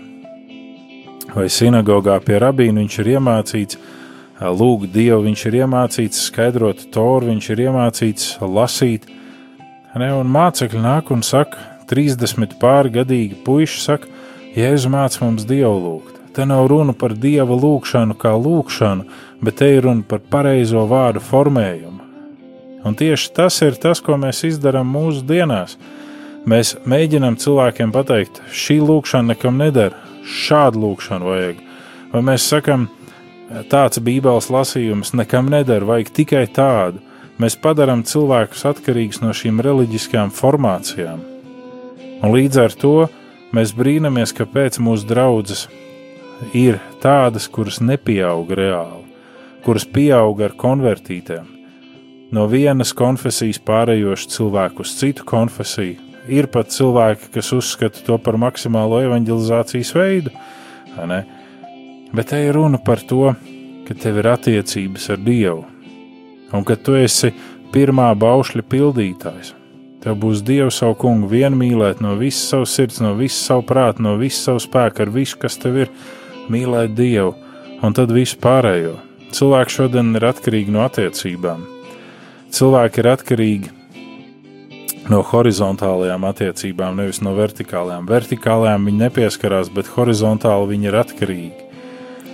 vai 1.35 1.49
sinagogā 1.51 2.17
pie 2.23 2.39
rabīna. 2.41 2.81
Viņš 2.83 2.97
ir 3.03 3.11
iemācīts 3.17 3.79
lūgt 4.41 4.91
dievu, 4.95 5.21
viņš 5.27 5.45
ir 5.49 5.59
iemācīts 5.61 6.25
skaidrot 6.29 6.87
toru, 6.95 7.29
viņš 7.31 7.51
ir 7.53 7.63
iemācīts 7.67 8.33
lasīt. 8.41 9.07
Ne, 9.95 10.11
un 10.11 10.27
mācekļi 10.27 10.81
nāk 10.83 11.11
un 11.15 11.23
saka, 11.23 11.59
30 11.87 12.57
pārgadīgi 12.59 13.39
puiši 13.45 13.81
saka, 13.83 14.11
Jēzu 14.55 14.87
māc 14.87 15.17
mums 15.19 15.43
dievu 15.47 15.75
lūgt. 15.83 16.19
Te 16.35 16.45
nav 16.47 16.69
runa 16.71 16.93
par 16.95 17.11
dieva 17.11 17.55
lūgšanu 17.59 18.15
kā 18.19 18.31
lūgšanu, 18.39 19.03
bet 19.43 19.57
te 19.59 19.67
ir 19.75 19.83
runa 19.83 20.03
par 20.07 20.21
pareizo 20.31 20.83
vārdu 20.87 21.19
formējumu. 21.23 22.03
Un 22.87 22.95
tieši 22.95 23.31
tas 23.35 23.59
ir 23.65 23.75
tas, 23.81 23.99
ko 23.99 24.15
mēs 24.19 24.43
darām 24.63 24.87
mūsu 24.93 25.25
dienās. 25.27 25.75
Mēs 26.45 26.75
mēģinām 26.85 27.39
cilvēkiem 27.41 27.91
pateikt, 27.91 28.41
šī 28.53 28.77
lūkšana 28.83 29.33
nekam 29.33 29.57
nedara, 29.57 30.04
šādu 30.25 30.81
lūkšanu 30.83 31.29
vajag. 31.29 31.61
Vai 32.11 32.21
mēs 32.25 32.47
sakām, 32.49 32.87
tāds 33.71 34.01
bībeles 34.01 34.49
lasījums 34.53 35.13
nekam 35.17 35.49
nedara, 35.53 35.85
vajag 35.85 36.11
tikai 36.19 36.45
tādu. 36.51 37.01
Mēs 37.41 37.57
padarām 37.59 38.05
cilvēkus 38.07 38.63
atkarīgus 38.69 39.19
no 39.19 39.33
šīm 39.35 39.59
reliģiskajām 39.63 40.31
formācijām. 40.31 41.23
Un 42.23 42.31
līdz 42.31 42.61
ar 42.63 42.75
to 42.79 42.93
mēs 43.55 43.73
brīnamies, 43.75 44.31
kāpēc 44.37 44.79
mūsu 44.79 45.07
draudzes 45.09 45.65
ir 46.55 46.79
tādas, 47.03 47.49
kuras 47.51 47.81
nepieaug 47.83 48.49
reāli, 48.55 49.03
kuras 49.67 49.83
pieaug 49.83 50.41
ar 50.47 50.55
konvertītēm. 50.55 51.51
No 52.35 52.47
vienas 52.51 52.95
konfesijas 52.95 53.59
pārējošu 53.67 54.31
cilvēku 54.31 54.83
uz 54.83 54.95
citu 54.97 55.27
konfesiju. 55.27 56.04
Ir 56.31 56.47
pat 56.49 56.71
cilvēki, 56.73 57.29
kas 57.35 57.51
uzskata 57.53 58.01
to 58.05 58.17
par 58.17 58.39
maksimālo 58.41 59.03
evanģelizācijas 59.05 59.91
veidu, 59.93 60.31
bet 62.15 62.31
te 62.31 62.39
ir 62.47 62.57
runa 62.57 62.79
par 62.81 63.03
to, 63.05 63.35
ka 63.85 63.93
tev 63.93 64.17
ir 64.23 64.31
attiecības 64.33 65.11
ar 65.13 65.21
Dievu 65.21 65.61
un 66.55 66.63
ka 66.65 66.77
tu 66.79 66.95
esi 66.97 67.33
pirmā 67.73 68.07
baušļa 68.17 68.63
pildītājs. 68.71 69.53
Tev 70.01 70.17
būs 70.21 70.43
Dievs 70.45 70.79
savu 70.79 70.95
kungu 71.01 71.27
vien 71.31 71.55
mīlēt 71.57 72.01
no 72.01 72.13
visas 72.19 72.51
savas 72.51 72.75
sirds, 72.77 73.01
no 73.01 73.15
visas 73.17 73.41
savu 73.49 73.65
prātu, 73.65 74.05
no 74.05 74.15
visas 74.21 74.45
savu 74.47 74.61
spēku, 74.63 75.01
ar 75.01 75.11
visu, 75.13 75.39
kas 75.41 75.57
tev 75.61 75.79
ir, 75.83 75.93
mīlēt 76.49 76.93
Dievu 76.97 77.33
un 77.83 77.97
tad 77.97 78.13
visu 78.13 78.37
pārējo. 78.41 78.95
Cilvēki 79.35 79.77
šodien 79.79 80.13
ir 80.15 80.29
atkarīgi 80.29 80.73
no 80.73 80.85
attiecībām. 80.85 81.65
Cilvēki 82.55 83.01
ir 83.01 83.09
atkarīgi 83.11 83.74
no 85.11 85.21
horizontālajām 85.25 86.25
attiecībām, 86.29 86.97
nevis 86.99 87.21
no 87.25 87.35
vertikālajām. 87.37 88.07
Vertikālajām 88.09 88.89
viņi 88.89 89.03
nepieskarās, 89.03 89.69
bet 89.73 89.91
horizontāli 89.95 90.71
viņi 90.73 90.89
ir 90.89 90.99
atkarīgi. 91.01 91.65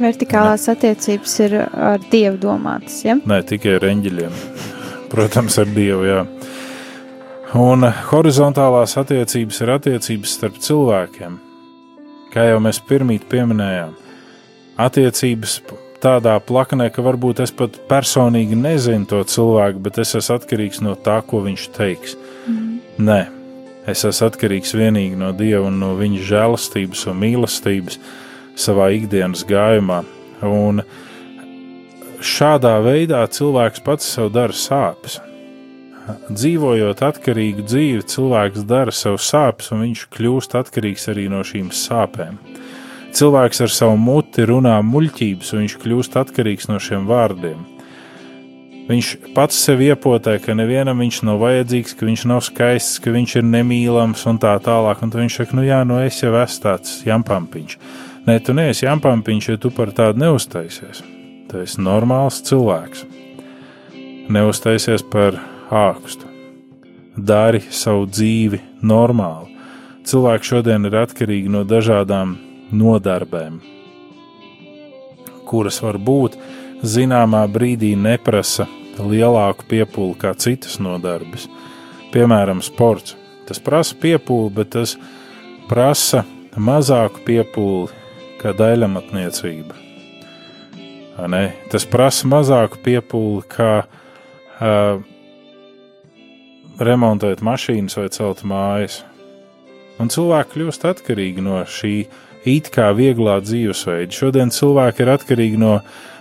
Vertikālās 0.01 0.65
ne. 0.65 0.75
attiecības 0.75 1.36
ir 1.45 1.57
ar 1.62 2.01
Dievu 2.12 2.39
domātas, 2.41 3.01
ja? 3.05 3.17
Nē, 3.27 3.41
tikai 3.49 3.75
ar 3.77 3.86
eņģeļiem. 3.91 4.39
Protams, 5.12 5.60
ar 5.62 5.69
Dievu, 5.75 6.07
jā. 6.07 6.23
Un 7.60 7.84
horizontālās 8.07 8.95
attiecības 9.01 9.62
ir 9.62 9.73
attiecības 9.75 10.36
starp 10.38 10.60
cilvēkiem. 10.63 11.38
Kā 12.31 12.47
jau 12.47 12.62
mēs 12.63 12.79
pirmīt 12.88 13.25
pieminējām, 13.29 13.91
attiecības 14.79 15.60
tādā 16.01 16.38
plaknē, 16.47 16.88
ka 16.95 17.03
varbūt 17.05 17.43
es 17.43 17.51
pat 17.53 17.75
personīgi 17.89 18.55
nezinu 18.57 19.10
to 19.10 19.19
cilvēku, 19.27 19.84
bet 19.84 19.99
es 20.01 20.15
esmu 20.17 20.39
atkarīgs 20.39 20.79
no 20.86 20.95
tā, 20.95 21.19
ko 21.27 21.43
viņš 21.45 21.67
teiks. 21.75 22.15
Nē, 22.99 23.21
es 23.88 24.04
esmu 24.04 24.27
atkarīgs 24.27 24.73
tikai 24.75 25.15
no 25.15 25.32
Dieva 25.32 25.69
un 25.69 25.80
no 25.80 25.93
viņa 25.95 26.25
žēlastības 26.27 27.06
un 27.08 27.19
mīlestības 27.21 27.99
savā 28.60 28.89
ikdienas 28.97 29.45
gājumā. 29.47 30.01
Un 30.43 30.84
šādā 32.19 32.75
veidā 32.84 33.23
cilvēks 33.32 33.84
pats 33.86 34.12
sev 34.17 34.32
dara 34.36 34.54
sāpes. 34.54 35.21
Dzīvojot 36.27 37.01
atkarīgu 37.08 37.63
dzīvi, 37.63 38.04
cilvēks 38.12 38.65
dara 38.67 38.91
sev 38.91 39.15
sāpes, 39.21 39.71
un 39.71 39.86
viņš 39.86 40.08
kļūst 40.12 40.58
atkarīgs 40.60 41.08
arī 41.13 41.30
no 41.32 41.43
šīm 41.45 41.71
sāpēm. 41.71 42.41
Cilvēks 43.15 43.63
ar 43.63 43.71
savu 43.71 43.97
muti 43.99 44.43
runā 44.47 44.80
muļķības, 44.84 45.54
un 45.54 45.63
viņš 45.63 45.77
kļūst 45.80 46.17
atkarīgs 46.19 46.67
no 46.71 46.80
šiem 46.82 47.08
vārdiem. 47.08 47.70
Viņš 48.91 49.10
pats 49.32 49.56
sev 49.56 49.80
iepotē, 49.86 50.34
ka 50.43 50.51
nevienam 50.58 50.99
viņš 50.99 51.21
nav 51.23 51.38
vajadzīgs, 51.39 51.93
ka 51.95 52.08
viņš 52.10 52.23
nav 52.27 52.41
skaists, 52.43 52.99
ka 52.99 53.13
viņš 53.13 53.36
ir 53.39 53.45
nemīlams 53.47 54.25
un 54.27 54.39
tā 54.41 54.51
tālāk. 54.63 55.04
Un 55.06 55.13
viņš 55.15 55.38
saka, 55.38 55.56
nu 55.56 55.63
jā, 55.63 55.77
nu 55.88 55.99
es 56.04 56.17
jau 56.19 56.34
esmu 56.36 56.63
tāds 56.65 56.97
jampampiņš. 57.08 57.77
Nē, 58.27 58.36
tu 58.43 58.56
neesi 58.58 58.84
jampampiņš, 58.84 59.47
ja 59.47 59.62
tu 59.63 59.71
par 59.71 59.93
tādu 59.95 60.19
neuztaisies. 60.25 60.99
Tu 61.47 61.62
esi 61.63 61.80
normāls 61.80 62.41
cilvēks. 62.49 63.06
Neuztaisies 64.32 65.06
par 65.13 65.39
ākstu. 65.71 66.27
Dari 67.15 67.63
savu 67.71 68.10
dzīvi 68.12 68.60
normāli. 68.84 69.56
Cilvēki 70.04 70.51
šodien 70.51 70.89
ir 70.89 70.99
atkarīgi 71.06 71.51
no 71.54 71.63
dažādām 71.63 72.36
nodarbēm, 72.75 73.62
kuras 75.47 75.80
var 75.84 75.99
būt 76.01 76.36
zināmā 76.84 77.45
brīdī 77.51 77.93
neprasa 77.99 78.67
lielāku 78.99 79.67
piepūli 79.69 80.17
kā 80.19 80.34
citas 80.36 80.80
nodarbes. 80.84 81.47
Piemēram, 82.12 82.60
sports. 82.65 83.15
Tas 83.47 83.60
prasa 83.63 83.95
piepūli, 83.99 84.51
bet 84.56 84.73
tas 84.75 84.97
prasa 85.69 86.25
mazāku 86.56 87.23
piepūli 87.27 88.01
kā 88.41 88.54
daļamatniecība. 88.58 89.77
Tas 91.71 91.86
prasa 91.88 92.27
mazāku 92.32 92.80
piepūli 92.84 93.45
kā 93.51 93.71
uh, 93.86 95.01
remontēt 96.82 97.43
mašīnas 97.45 97.97
vai 97.99 98.10
celt 98.13 98.43
mājas. 98.47 99.01
Un 100.01 100.10
cilvēki 100.10 100.56
kļūst 100.56 100.88
atkarīgi 100.89 101.43
no 101.45 101.62
šī 101.69 101.95
it 102.49 102.71
kā 102.73 102.89
vieglā 102.97 103.38
dzīvesveida. 103.43 104.15
Šodien 104.15 104.54
cilvēki 104.54 105.04
ir 105.04 105.12
atkarīgi 105.13 105.60
no 105.62 105.75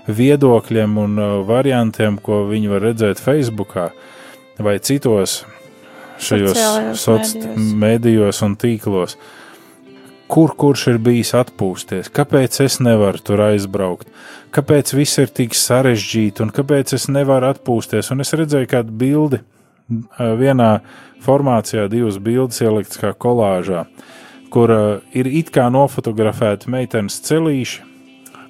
viedokļiem 0.08 0.96
un 1.00 1.18
uh, 1.18 1.34
variantiem, 1.48 2.18
ko 2.22 2.44
viņi 2.50 2.72
var 2.72 2.86
redzēt 2.90 3.20
Facebook 3.22 3.76
vai 4.60 4.78
citos 4.84 5.42
šajos 6.20 6.56
sociālajos 7.00 7.76
medijos 7.80 8.42
un 8.44 8.56
tīklos. 8.60 9.16
Kur 10.30 10.52
kurš 10.54 10.84
ir 10.92 10.98
bijis 11.02 11.32
atpūsties, 11.34 12.10
kāpēc 12.14 12.60
es 12.62 12.78
nevaru 12.78 13.18
tur 13.24 13.40
aizbraukt, 13.48 14.06
kāpēc 14.54 14.92
viss 14.94 15.18
ir 15.18 15.32
tik 15.34 15.56
sarežģīti 15.58 16.44
un 16.44 16.52
kāpēc 16.54 16.94
es 16.94 17.08
nevaru 17.10 17.48
atpūsties. 17.50 18.12
Un 18.14 18.22
es 18.22 18.30
redzēju 18.38 18.70
kādu 18.70 18.94
bildi, 19.00 19.40
vienā 20.18 20.70
formācijā 21.24 21.88
divas 21.90 22.20
bildes 22.22 22.62
ieliktas 22.62 23.00
kā 23.02 23.10
kolāžā, 23.10 23.84
kur 24.54 24.70
ir 25.10 25.26
it 25.26 25.50
kā 25.54 25.66
nofotografēti 25.72 26.70
meitenes 26.70 27.18
celīši 27.26 27.86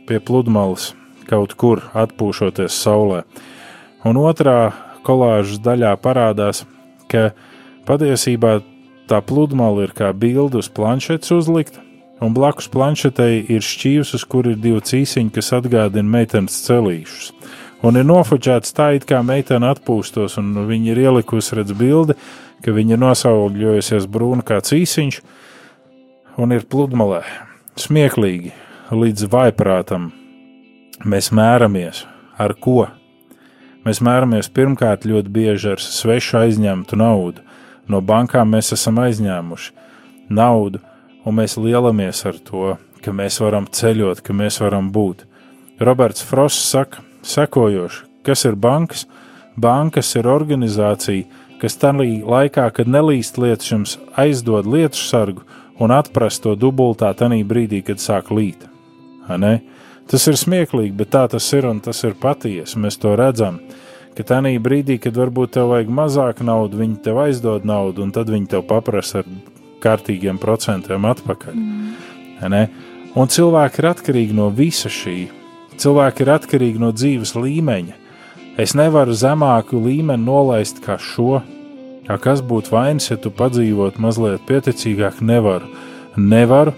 pie 0.09 0.21
pludmales 0.21 0.93
kaut 1.31 1.55
kur 1.59 1.85
atpūšoties 1.95 2.75
saulē. 2.83 3.23
Un 4.05 4.19
otrā 4.21 4.73
kolāžas 5.07 5.63
daļā 5.63 5.95
parādās, 6.03 6.65
ka 7.11 7.31
patiesībā 7.89 8.59
tā 9.11 9.23
pludmale 9.23 9.87
ir 9.87 9.95
kā 9.97 10.13
bilde 10.13 10.61
uz 10.61 10.69
planšetes 10.73 11.33
uzlikta, 11.35 11.83
un 12.21 12.35
blakus 12.37 12.69
planšetei 12.71 13.47
ir 13.49 13.65
šķīvs, 13.65 14.15
uz 14.19 14.27
kur 14.29 14.51
ir 14.51 14.61
divi 14.61 14.83
cīsiņi, 14.85 15.33
kas 15.35 15.55
atgādina 15.57 16.19
meitenes 16.19 16.63
celīšus 16.67 17.33
un 17.87 17.97
ir 17.97 18.07
nofočēts 18.07 18.75
tā, 18.77 18.93
it 18.97 19.07
kā 19.09 19.21
meitene 19.25 19.71
atpūstos, 19.73 20.37
un 20.41 20.65
viņa 20.69 20.93
ir 20.93 21.03
ielikusi 21.07 21.59
redz 21.59 21.75
bildi, 21.77 22.17
ka 22.65 22.75
viņa 22.77 22.97
ir 22.97 23.03
nosauļojusies 23.05 24.09
brūna 24.11 24.45
kā 24.47 24.61
cīsiņš, 24.65 25.21
un 26.41 26.57
ir 26.57 26.67
pludmalē. 26.71 27.23
Smieklīgi, 27.81 28.53
līdz 28.93 29.29
vaiprātam 29.33 30.11
mēs 31.05 31.31
mēramies 31.33 32.05
ar 32.39 32.55
ko? 32.61 32.89
Mēs 33.85 34.03
mēramies 34.05 34.51
pirmkārt 34.53 35.07
ļoti 35.09 35.33
bieži 35.33 35.73
ar 35.73 35.81
svešu 35.81 36.43
aizņemtu 36.43 36.99
naudu. 37.01 37.45
No 37.89 38.03
bankām 38.05 38.53
mēs 38.53 38.75
esam 38.77 39.01
aizņēmuši 39.03 39.73
naudu, 40.31 40.83
un 41.25 41.39
mēs 41.41 41.57
lielamies 41.59 42.23
ar 42.29 42.37
to, 42.45 42.77
ka 43.03 43.15
mēs 43.17 43.41
varam 43.41 43.67
ceļot, 43.67 44.21
ka 44.21 44.37
mēs 44.37 44.61
varam 44.61 44.93
būt. 44.93 45.25
Roberts 45.81 46.23
Frosts 46.23 46.69
saka, 46.71 47.01
sekojoši, 47.25 48.05
kas 48.27 48.45
ir 48.45 48.57
bankas. 48.61 49.07
Bankas 49.61 50.13
ir 50.17 50.29
organizācija, 50.31 51.27
kas 51.61 51.77
tajā 51.81 52.21
laikā, 52.29 52.69
kad 52.77 52.89
nelīst 52.89 53.41
lietas, 53.41 53.73
jums 53.73 53.97
aizdod 54.17 54.69
lietu 54.69 55.01
sargu 55.01 55.43
un 55.81 55.93
atprast 55.93 56.45
to 56.45 56.55
dubultā 56.57 57.11
tajā 57.17 57.41
brīdī, 57.49 57.83
kad 57.85 58.01
sāk 58.01 58.31
līt. 58.31 58.69
Tas 60.11 60.27
ir 60.31 60.39
smieklīgi, 60.41 60.95
bet 60.97 61.13
tā 61.13 61.27
tas 61.31 61.47
ir 61.53 61.69
un 61.69 61.83
tas 61.85 62.01
ir 62.07 62.17
patiesi. 62.19 62.79
Mēs 62.81 62.99
to 63.03 63.13
redzam. 63.19 63.61
Ka 64.17 64.25
tajā 64.27 64.57
brīdī, 64.63 64.99
kad 65.03 65.19
varbūt 65.19 65.55
tev 65.55 65.71
vajag 65.71 65.91
mazāk 65.95 66.41
naudas, 66.47 66.81
viņi 66.81 67.03
tev 67.05 67.21
aizdod 67.23 67.69
naudu, 67.69 68.03
un 68.07 68.15
tad 68.15 68.33
viņi 68.33 68.51
tev 68.57 68.65
paprasa 68.69 69.23
ar 69.23 69.29
kārtīgiem 69.85 70.41
procentiem 70.41 71.07
atpakaļ. 71.09 71.55
Mm. 71.55 72.81
Un 73.21 73.31
cilvēki 73.31 73.83
ir 73.83 73.91
atkarīgi 73.91 74.37
no 74.37 74.49
visa 74.55 74.91
šī 74.93 75.29
Cilvēki 75.81 76.27
ir 76.27 76.31
atkarīgi 76.35 76.81
no 76.83 76.91
dzīves 76.93 77.31
līmeņa. 77.41 77.95
Es 78.61 78.75
nevaru 78.77 79.15
zemāku 79.17 79.79
līmeni 79.81 80.27
nolaist 80.27 80.83
kā 80.85 80.99
šo. 81.01 81.41
Kā 82.05 82.19
kas 82.21 82.43
būtu 82.45 82.75
vainas, 82.75 83.07
ja 83.09 83.17
tu 83.17 83.33
padzīvotu 83.33 84.03
mazliet 84.05 84.45
pieticīgāk? 84.49 85.23
Nevaru. 85.25 85.71
Nevaru, 86.21 86.75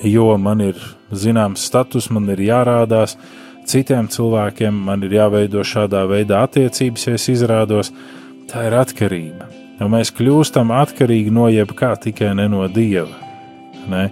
jo 0.00 0.30
man 0.40 0.62
ir 0.70 0.80
zināms 1.12 1.64
status, 1.68 2.10
man 2.10 2.28
ir 2.32 2.42
jārādās 2.48 3.16
citiem 3.68 4.08
cilvēkiem, 4.08 4.74
man 4.88 5.04
ir 5.04 5.18
jāveido 5.18 5.64
šādā 5.66 6.04
veidā 6.08 6.42
attiecības, 6.46 7.06
ja 7.06 7.18
es 7.18 7.28
izrādos. 7.32 7.92
Tā 8.48 8.64
ir 8.64 8.78
atkarība. 8.80 9.48
Jo 9.78 9.90
mēs 9.92 10.10
kļūstam 10.16 10.72
atkarīgi 10.74 11.32
no 11.34 11.50
jebkā, 11.52 11.92
tikai 12.00 12.32
ne 12.38 12.48
no 12.50 12.64
dieva. 12.72 13.12
Ne? 13.88 14.08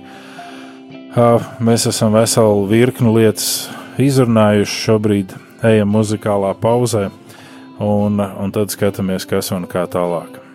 Mēs 1.64 1.88
esam 1.88 2.12
veselu 2.12 2.66
virkni 2.68 3.14
lietas 3.16 3.70
izrunājuši. 3.96 4.80
Šobrīd 4.84 5.36
ejam 5.64 5.94
muzikālā 5.96 6.52
pauzē, 6.60 7.08
un, 7.80 8.20
un 8.20 8.52
tad 8.52 8.74
skatāmies, 8.76 9.24
kas 9.28 9.54
un 9.56 9.64
kā 9.70 9.88
tālāk. 9.88 10.45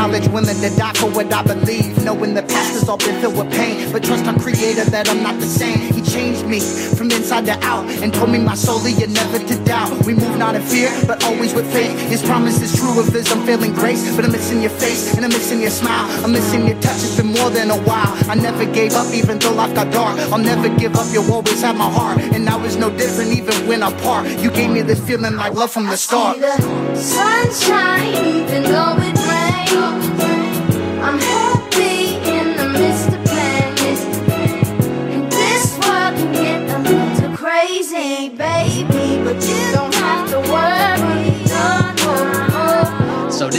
Knowledge 0.00 0.28
willing 0.28 0.56
to 0.64 0.70
die 0.76 0.94
for 0.94 1.10
what 1.10 1.30
I 1.30 1.42
believe. 1.42 2.02
Knowing 2.02 2.32
the 2.32 2.42
past 2.42 2.72
has 2.72 2.88
all 2.88 2.96
been 2.96 3.20
filled 3.20 3.36
with 3.36 3.52
pain. 3.52 3.92
But 3.92 4.02
trust 4.02 4.24
our 4.24 4.32
creator 4.40 4.86
that 4.88 5.10
I'm 5.10 5.22
not 5.22 5.38
the 5.38 5.46
same. 5.46 5.92
He 5.92 6.00
changed 6.00 6.46
me 6.46 6.58
from 6.96 7.10
inside 7.10 7.44
to 7.44 7.56
out 7.60 7.84
and 8.00 8.08
told 8.14 8.30
me 8.30 8.38
my 8.38 8.54
soul 8.54 8.80
you're 8.88 9.08
never 9.08 9.38
to 9.38 9.64
doubt. 9.64 10.06
We 10.06 10.14
move 10.14 10.38
not 10.38 10.54
in 10.54 10.62
fear, 10.62 10.90
but 11.06 11.22
always 11.24 11.52
with 11.52 11.70
faith. 11.70 12.00
His 12.08 12.22
promise 12.22 12.62
is 12.62 12.74
true 12.74 12.98
of 12.98 13.08
his 13.08 13.30
unfailing 13.30 13.74
grace. 13.74 14.16
But 14.16 14.24
I'm 14.24 14.32
missing 14.32 14.62
your 14.62 14.70
face 14.70 15.14
and 15.16 15.22
I'm 15.22 15.32
missing 15.32 15.60
your 15.60 15.68
smile. 15.68 16.08
I'm 16.24 16.32
missing 16.32 16.66
your 16.66 16.80
touch. 16.80 17.04
It's 17.04 17.18
been 17.18 17.26
more 17.26 17.50
than 17.50 17.70
a 17.70 17.76
while. 17.82 18.16
I 18.30 18.36
never 18.36 18.64
gave 18.64 18.94
up, 18.94 19.12
even 19.12 19.38
though 19.38 19.52
life 19.52 19.74
got 19.74 19.92
dark. 19.92 20.18
I'll 20.32 20.38
never 20.38 20.70
give 20.80 20.96
up. 20.96 21.12
You'll 21.12 21.30
always 21.30 21.60
have 21.60 21.76
my 21.76 21.90
heart. 21.90 22.16
And 22.32 22.46
now 22.46 22.64
it's 22.64 22.76
no 22.76 22.88
different, 22.88 23.32
even 23.32 23.68
when 23.68 23.82
apart. 23.82 24.26
You 24.40 24.50
gave 24.50 24.70
me 24.70 24.80
this 24.80 25.00
feeling 25.06 25.36
like 25.36 25.52
love 25.52 25.70
from 25.70 25.88
the 25.88 25.98
start. 25.98 26.40
The 26.40 26.96
sunshine, 26.96 28.14
even 28.14 28.62
though. 28.62 29.09
I'm 31.10 31.49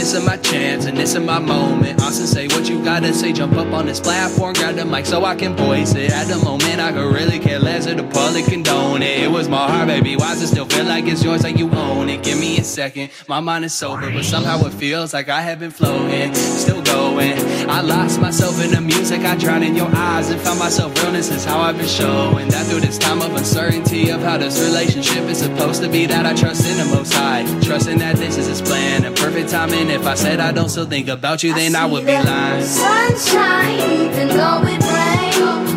this 0.02 0.14
is 0.14 0.26
my 0.26 0.36
chance 0.36 0.84
and 0.86 0.98
this 0.98 1.14
is 1.14 1.20
my 1.20 1.38
moment. 1.38 2.02
Austin, 2.02 2.26
say 2.26 2.48
what 2.48 2.68
you 2.68 2.82
gotta 2.82 3.14
say. 3.14 3.32
Jump 3.32 3.52
up 3.52 3.72
on 3.72 3.86
this 3.86 4.00
platform, 4.00 4.52
grab 4.54 4.74
the 4.74 4.84
mic 4.84 5.06
so 5.06 5.24
I 5.24 5.36
can 5.36 5.54
voice 5.54 5.94
it. 5.94 6.10
At 6.10 6.26
the 6.26 6.38
moment, 6.38 6.80
I 6.80 6.90
could 6.90 7.14
really 7.14 7.38
care 7.38 7.60
less 7.60 7.86
if 7.86 7.96
the 7.96 8.02
public 8.02 8.46
condone 8.46 9.02
it. 9.02 9.22
It 9.22 9.30
was 9.30 9.48
my 9.48 9.64
heart, 9.70 9.86
baby. 9.86 10.16
Why 10.16 10.34
does 10.34 10.42
it 10.42 10.48
still 10.48 10.64
feel 10.64 10.86
like 10.86 11.04
it's 11.06 11.22
yours, 11.22 11.44
like 11.44 11.56
you 11.56 11.70
own 11.70 12.08
it? 12.08 12.24
Give 12.24 12.36
me 12.36 12.58
a 12.58 12.64
second. 12.64 13.10
My 13.28 13.38
mind 13.38 13.64
is 13.64 13.74
sober, 13.74 14.10
but 14.10 14.24
somehow 14.24 14.64
it 14.66 14.74
feels 14.74 15.14
like 15.14 15.28
I 15.28 15.40
have 15.40 15.60
been 15.60 15.70
floating, 15.70 16.34
still 16.34 16.82
going. 16.82 17.38
I 17.70 17.80
lost 17.80 18.20
myself 18.20 18.60
in 18.60 18.72
the 18.72 18.80
music. 18.80 19.20
I 19.20 19.36
drowned 19.36 19.62
in 19.62 19.76
your 19.76 19.94
eyes 19.94 20.30
and 20.30 20.40
found 20.40 20.58
myself 20.58 21.00
realness 21.00 21.30
is 21.30 21.44
how 21.44 21.60
I've 21.60 21.78
been 21.78 21.86
showing 21.86 22.48
that 22.48 22.66
through 22.66 22.80
this 22.80 22.98
time 22.98 23.22
of 23.22 23.36
uncertainty 23.36 24.10
of 24.10 24.20
how 24.20 24.36
this 24.36 24.60
relationship 24.60 25.28
is 25.28 25.38
supposed 25.38 25.80
to 25.82 25.88
be. 25.88 26.06
That 26.06 26.26
I 26.26 26.34
trust 26.34 26.66
in 26.66 26.76
the 26.76 26.92
Most 26.92 27.14
High, 27.14 27.44
trusting 27.62 27.98
that 27.98 28.16
this 28.16 28.36
is 28.36 28.48
His 28.48 28.60
plan 28.60 29.04
a 29.04 29.12
perfect 29.12 29.50
timing. 29.50 29.91
If 29.92 30.06
I 30.06 30.14
said 30.14 30.40
I 30.40 30.52
don't 30.52 30.70
still 30.70 30.86
think 30.86 31.08
about 31.08 31.42
you, 31.42 31.52
then 31.54 31.76
I 31.76 31.84
would 31.84 32.06
be 32.06 32.12
lying. 32.12 32.64
Sunshine, 32.64 33.78
even 33.78 34.28
though 34.28 34.64
it 34.64 34.80
rains. 34.80 35.68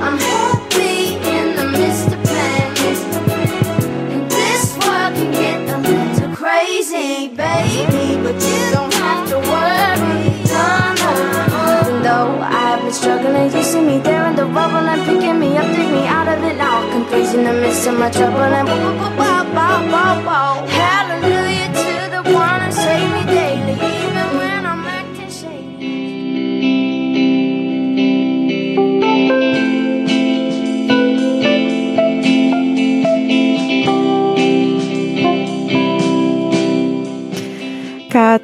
I'm 0.00 0.16
happy 0.16 1.16
in 1.34 1.56
the 1.58 1.66
midst 1.76 2.06
of 2.06 2.22
pain. 2.22 2.70
And 4.14 4.30
this 4.30 4.78
world 4.78 5.12
can 5.18 5.32
get 5.32 5.58
a 5.68 5.78
little 5.78 6.36
crazy, 6.36 7.26
baby, 7.28 8.16
but 8.22 8.36
you 8.38 8.60
don't 8.70 8.94
have 8.94 9.28
to 9.30 9.38
worry. 9.42 10.30
No, 10.46 10.94
no, 11.02 11.10
no. 11.34 11.82
Even 11.82 12.02
though 12.06 12.30
I've 12.40 12.80
been 12.82 12.92
struggling, 12.92 13.50
you 13.52 13.62
see 13.64 13.82
me 13.82 13.98
there 13.98 14.24
in 14.28 14.36
the 14.36 14.46
rubble 14.46 14.86
and 14.86 15.02
picking 15.04 15.40
me 15.40 15.56
up, 15.58 15.66
take 15.74 15.90
me 15.90 16.06
out 16.06 16.28
of 16.28 16.44
it 16.44 16.56
now. 16.56 16.88
Confused 16.92 17.34
in 17.34 17.42
the 17.42 17.52
midst 17.52 17.88
of 17.88 17.98
my 17.98 18.08
trouble 18.08 18.38
and 18.38 18.68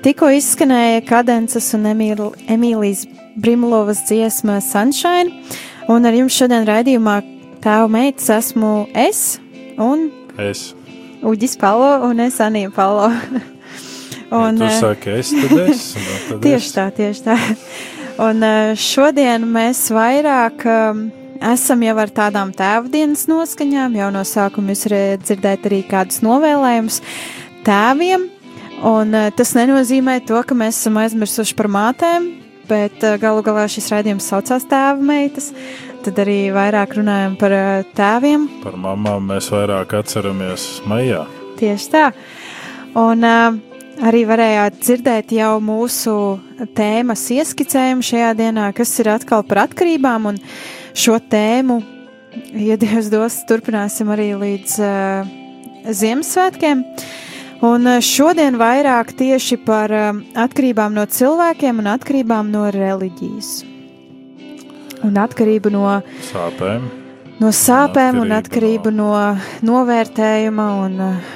tikko 0.02 0.30
izskanēja 0.34 1.02
Kadences 1.08 1.72
un 1.76 1.86
Emīl- 1.92 2.34
Emīlijas 2.50 3.04
Brimulovas 3.36 4.02
dziesma 4.08 4.60
Sunshine, 4.64 5.30
un 5.88 6.06
ar 6.06 6.16
jums 6.16 6.36
šodien 6.36 6.66
raidījumā 6.68 7.20
tēva 7.62 7.88
meitas 7.90 8.28
esmu 8.40 8.88
es 8.94 9.38
un 9.78 10.10
Es. 10.40 10.72
Uģis 11.22 11.58
Palo 11.60 12.08
un 12.08 12.20
es 12.24 12.40
Anija 12.40 12.70
Palo. 12.74 13.10
Un, 14.32 14.56
ja 14.56 14.64
tu 14.64 14.64
eh, 14.64 14.78
saki, 14.80 15.10
es 15.20 15.28
tad 15.28 15.58
es. 15.68 15.82
nu, 15.94 16.12
tad 16.30 16.38
Tieši 16.46 16.64
es. 16.64 16.72
tā, 16.72 16.86
tieši 16.96 17.24
tā. 17.26 17.34
Un 18.24 18.40
eh, 18.46 18.70
šodien 18.80 19.44
mēs 19.44 19.82
vairāk 19.92 20.64
um, 20.72 21.02
esam 21.52 21.84
jau 21.84 21.98
ar 22.00 22.08
tādām 22.16 22.54
tēvdienas 22.56 23.26
noskaņām, 23.28 23.98
jau 24.00 24.08
no 24.14 24.24
sākuma 24.24 24.72
jūs 24.72 24.86
dzirdēt 25.26 25.68
arī 25.68 25.82
kādus 25.84 26.22
novēlējumus 26.24 27.02
tēviem. 27.68 28.31
Un 28.82 29.14
eh, 29.14 29.30
tas 29.30 29.52
nenozīmē 29.54 30.18
to, 30.26 30.40
ka 30.42 30.56
mēs 30.58 30.80
esam 30.80 30.96
aizmirsuši 30.98 31.54
par 31.58 31.68
mātēm, 31.70 32.28
bet 32.66 33.04
eh, 33.06 33.18
galu 33.22 33.44
galā 33.46 33.68
šis 33.70 33.92
raidījums 33.94 34.26
saucās 34.26 34.66
tēva 34.66 34.98
meitas. 34.98 35.52
Tad 36.02 36.18
arī 36.18 36.50
vairāk 36.50 36.96
runājam 36.98 37.36
par 37.38 37.54
eh, 37.54 37.84
tēviem, 37.94 38.48
Par 38.64 38.74
mamām 38.74 39.30
mēs 39.30 39.52
vairāk 39.54 39.94
atceramies 40.00 40.80
maijā. 40.90 41.22
Tieši 41.60 41.92
tā. 41.92 42.08
Un 42.98 43.22
uh, 43.24 43.54
arī 44.04 44.24
varējāt 44.28 44.80
dzirdēt 44.82 45.32
jau 45.36 45.52
mūsu 45.64 46.14
tēmas 46.76 47.22
ieskicējumu 47.32 48.04
šajā 48.04 48.32
dienā, 48.36 48.66
kas 48.76 48.92
ir 49.00 49.12
atkal 49.14 49.46
par 49.46 49.62
atkarībām. 49.68 50.26
Un 50.32 50.40
šo 50.92 51.16
tēmu, 51.22 51.78
ja 52.58 52.76
Dievs 52.80 53.08
dos, 53.14 53.38
turpināsim 53.48 54.10
arī 54.12 54.32
līdz 54.42 54.78
uh, 54.82 55.36
Ziemassvētkiem. 55.86 56.82
Un 57.62 57.86
uh, 57.86 58.00
šodien 58.02 58.56
vairāk 58.58 59.12
tieši 59.18 59.58
par 59.62 59.92
uh, 59.94 60.16
atkarībām 60.34 60.96
no 60.96 61.04
cilvēkiem 61.06 61.78
un 61.82 61.90
atkarībām 61.92 62.50
no 62.50 62.66
reliģijas. 62.74 63.52
Un 65.06 65.18
atkarību 65.18 65.70
no 65.74 65.84
Sāpēm. 66.30 66.84
no 67.42 67.48
sāpēm 67.50 68.20
un 68.22 68.34
Atkarību 68.34 68.90
atkarību 68.92 68.92
no 68.94 69.12
novērtējuma 69.66 70.66
un 70.84 71.00
uh, 71.06 71.32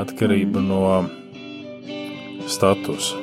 Atkarība 0.00 0.62
no 0.64 0.84
statusa. 2.48 3.18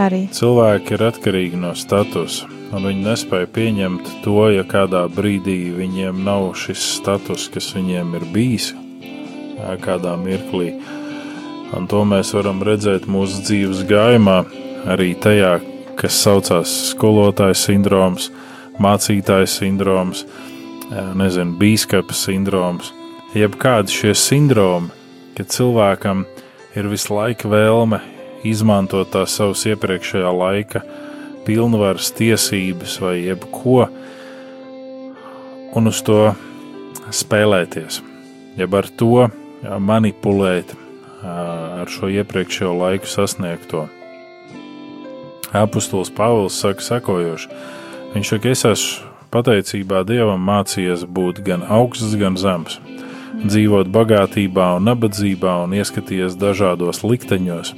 arī. 0.00 0.26
Cilvēki 0.32 0.96
ir 0.96 1.04
atkarīgi 1.08 1.60
no 1.60 1.74
statusa, 1.76 2.48
un 2.72 2.86
viņi 2.88 3.04
nespēja 3.08 3.48
pieņemt 3.52 4.08
to, 4.24 4.38
ja 4.54 4.64
kādā 4.64 5.04
brīdī 5.12 5.72
viņiem 5.76 6.24
nav 6.24 6.52
šis 6.56 6.80
status, 7.00 7.48
kas 7.52 7.72
viņiem 7.76 8.16
ir 8.20 8.24
bijis 8.32 8.72
kādā 9.84 10.16
mirklī. 10.18 10.72
Un 11.72 11.88
to 11.88 12.02
mēs 12.04 12.34
varam 12.36 12.60
redzēt 12.66 13.08
mūsu 13.10 13.42
dzīves 13.46 13.84
gājumā, 13.88 14.42
arī 14.92 15.12
tajā, 15.16 15.56
kas 15.96 16.18
saucās 16.24 16.72
skolotāja 16.90 17.56
sindroms, 17.56 18.28
mācītāja 18.82 19.48
sindroms, 19.48 20.24
ā, 20.90 21.12
nezinu, 21.18 21.56
bīskapa 21.60 22.16
sindroms. 22.16 22.92
Jebkādi 23.36 23.94
šie 23.94 24.12
sindromi, 24.18 24.92
kad 25.36 25.48
cilvēkam 25.52 26.26
ir 26.76 26.88
visu 26.92 27.14
laiku 27.16 27.48
vēlme 27.52 28.02
izmantot 28.44 29.12
tās 29.14 29.36
savas 29.38 29.64
iepriekšējā 29.70 30.32
laika 30.36 30.82
pilnvaras, 31.46 32.12
tiesības 32.16 32.98
vai 33.02 33.16
jebko, 33.22 33.86
un 35.72 35.88
uz 35.90 36.02
to 36.06 36.20
spēlēties, 37.12 38.00
jeb 38.58 38.76
ar 38.78 38.88
to 39.00 39.26
manipulēt 39.62 40.74
ā, 41.22 41.34
ar 41.82 41.90
šo 41.90 42.10
iepriekšējo 42.12 42.72
laiku 42.78 43.10
sasniegto. 43.10 43.86
Apostols 45.52 46.12
Pāvils 46.14 46.56
saka, 46.62 46.84
sekojoši: 46.84 47.50
Viņš 48.14 48.34
saka, 48.34 48.52
es 48.54 48.64
esmu 48.68 49.10
pateicībā 49.32 50.02
Dievam 50.08 50.42
mācījies 50.44 51.06
būt 51.08 51.40
gan 51.46 51.64
augsts, 51.64 52.16
gan 52.20 52.36
zems, 52.40 52.78
dzīvot 53.42 53.88
bagātībā 53.92 54.74
un 54.76 54.88
nabadzībā 54.90 55.62
un 55.64 55.76
ieskatījies 55.78 56.36
dažādos 56.40 57.02
likteņos. 57.06 57.72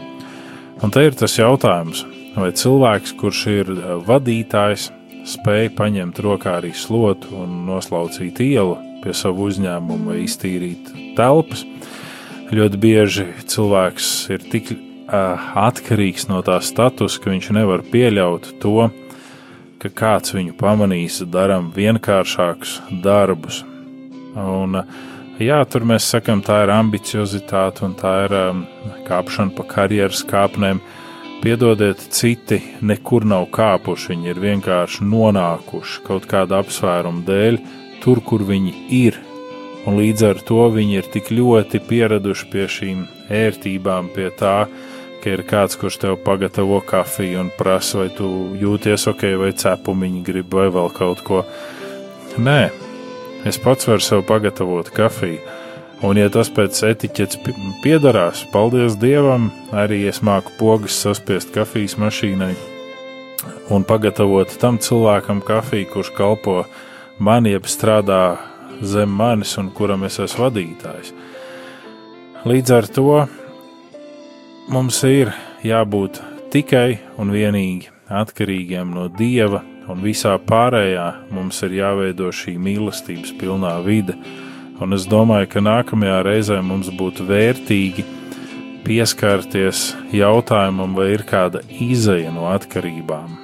Un 0.82 0.92
te 0.92 1.04
ir 1.06 1.14
tas 1.18 1.38
jautājums, 1.38 2.02
vai 2.34 2.50
cilvēks, 2.52 3.14
kurš 3.20 3.44
ir 3.52 3.70
eh, 3.74 3.84
vadītājs, 4.08 4.90
spēj 5.24 5.70
paņemt 5.78 6.18
rokā 6.20 6.58
arī 6.58 6.74
slotu 6.76 7.30
un 7.40 7.62
noslaucīt 7.68 8.42
ielu 8.44 8.74
pie 9.04 9.14
savu 9.16 9.48
uzņēmumu 9.48 10.10
vai 10.10 10.18
iztīrīt 10.24 10.90
telpas. 11.16 11.64
Ļoti 12.52 12.76
bieži 12.76 13.24
cilvēks 13.48 14.08
ir 14.34 14.42
tik 14.52 14.74
uh, 14.74 15.46
atkarīgs 15.64 16.26
no 16.28 16.42
tā 16.44 16.58
status, 16.60 17.16
ka 17.16 17.32
viņš 17.32 17.48
nevar 17.56 17.84
pieļaut 17.88 18.50
to, 18.60 18.90
ka 19.80 19.88
kāds 19.88 20.34
viņu 20.36 20.52
pamanīs, 20.60 21.22
darām 21.32 21.70
vienkāršākus 21.74 22.76
darbus. 23.04 23.62
Un, 24.36 24.80
jā, 25.40 25.62
tur 25.70 25.88
mēs 25.88 26.10
sakām, 26.12 26.44
tā 26.44 26.62
ir 26.66 26.74
ambiciozitāte 26.74 27.86
un 27.88 27.96
tā 27.98 28.14
ir 28.26 28.36
um, 28.38 28.64
kāpšana 29.08 29.56
pa 29.56 29.66
karjeras 29.74 30.24
kāpnēm. 30.28 30.82
Piedodiet, 31.44 32.00
citi 32.14 32.60
nekur 32.84 33.24
nav 33.28 33.50
kāpuši, 33.52 34.14
viņi 34.14 34.32
ir 34.32 34.40
vienkārši 34.40 35.04
nonākuši 35.04 36.04
kaut 36.06 36.28
kāda 36.30 36.60
apsvēruma 36.64 37.24
dēļ 37.28 37.60
tur, 38.04 38.20
kur 38.24 38.44
viņi 38.48 38.76
ir. 39.04 39.20
Un 39.86 39.98
līdz 40.00 40.26
ar 40.30 40.40
to 40.48 40.66
viņi 40.74 40.98
ir 41.00 41.08
tik 41.12 41.30
ļoti 41.34 41.80
pieraduši 41.88 42.48
pie 42.52 42.66
šīm 42.70 43.04
ērtībām, 43.32 44.10
pie 44.14 44.30
tā, 44.38 44.56
ka 45.22 45.32
ir 45.32 45.44
kāds, 45.48 45.78
kurš 45.80 46.00
tev 46.02 46.18
pagatavo 46.24 46.80
kafiju 46.84 47.40
un 47.44 47.50
prasa, 47.58 48.02
vai 48.02 48.08
tu 48.12 48.28
jūties 48.60 49.08
ok, 49.12 49.26
vai 49.40 49.52
cepumiņi 49.56 50.24
grib, 50.26 50.52
vai 50.52 50.68
vēl 50.72 50.92
kaut 50.96 51.24
ko. 51.24 51.44
Nē, 52.36 52.60
es 53.48 53.60
pats 53.60 53.88
varu 53.88 54.04
sev 54.04 54.24
pagatavot 54.28 54.92
kafiju. 54.94 55.40
Un, 56.04 56.18
ja 56.20 56.28
tas 56.28 56.50
pēc 56.52 56.82
etiķetes 56.84 57.40
piedarās, 57.80 58.42
paldies 58.52 58.98
Dievam, 59.00 59.48
arī 59.72 60.02
es 60.10 60.20
māku 60.26 60.52
pogas 60.58 60.98
saspiest 61.00 61.54
kafijas 61.54 61.96
mašīnai 61.96 62.52
un 63.70 63.84
pagatavot 63.84 64.50
tam 64.60 64.78
cilvēkam 64.78 65.40
kafiju, 65.44 65.88
kurš 65.92 66.10
kalpo 66.16 66.64
man, 67.18 67.46
jeb 67.48 67.68
strādā 67.70 68.36
zem 68.82 69.10
manis 69.10 69.56
un 69.60 69.70
kuram 69.74 70.04
es 70.08 70.18
esmu 70.22 70.46
vadītājs. 70.46 71.12
Līdz 72.44 72.74
ar 72.76 72.88
to 72.92 73.10
mums 74.68 75.02
ir 75.08 75.32
jābūt 75.64 76.20
tikai 76.52 76.98
un 77.20 77.32
vienīgi 77.34 77.90
atkarīgiem 78.08 78.90
no 78.94 79.06
Dieva, 79.08 79.62
un 79.88 80.02
visā 80.04 80.34
pārējā 80.40 81.06
mums 81.34 81.60
ir 81.66 81.78
jāveido 81.80 82.30
šī 82.32 82.56
mīlestības 82.60 83.34
pilnā 83.40 83.76
vide. 83.84 84.16
Un 84.82 84.96
es 84.96 85.06
domāju, 85.06 85.48
ka 85.52 85.62
nākamajā 85.62 86.20
reizē 86.26 86.58
mums 86.64 86.90
būtu 86.98 87.26
vērtīgi 87.28 88.04
pieskarties 88.84 89.92
jautājumam, 90.12 90.96
vai 90.96 91.12
ir 91.14 91.24
kāda 91.28 91.62
izeja 91.68 92.32
no 92.34 92.48
atkarībām, 92.52 93.38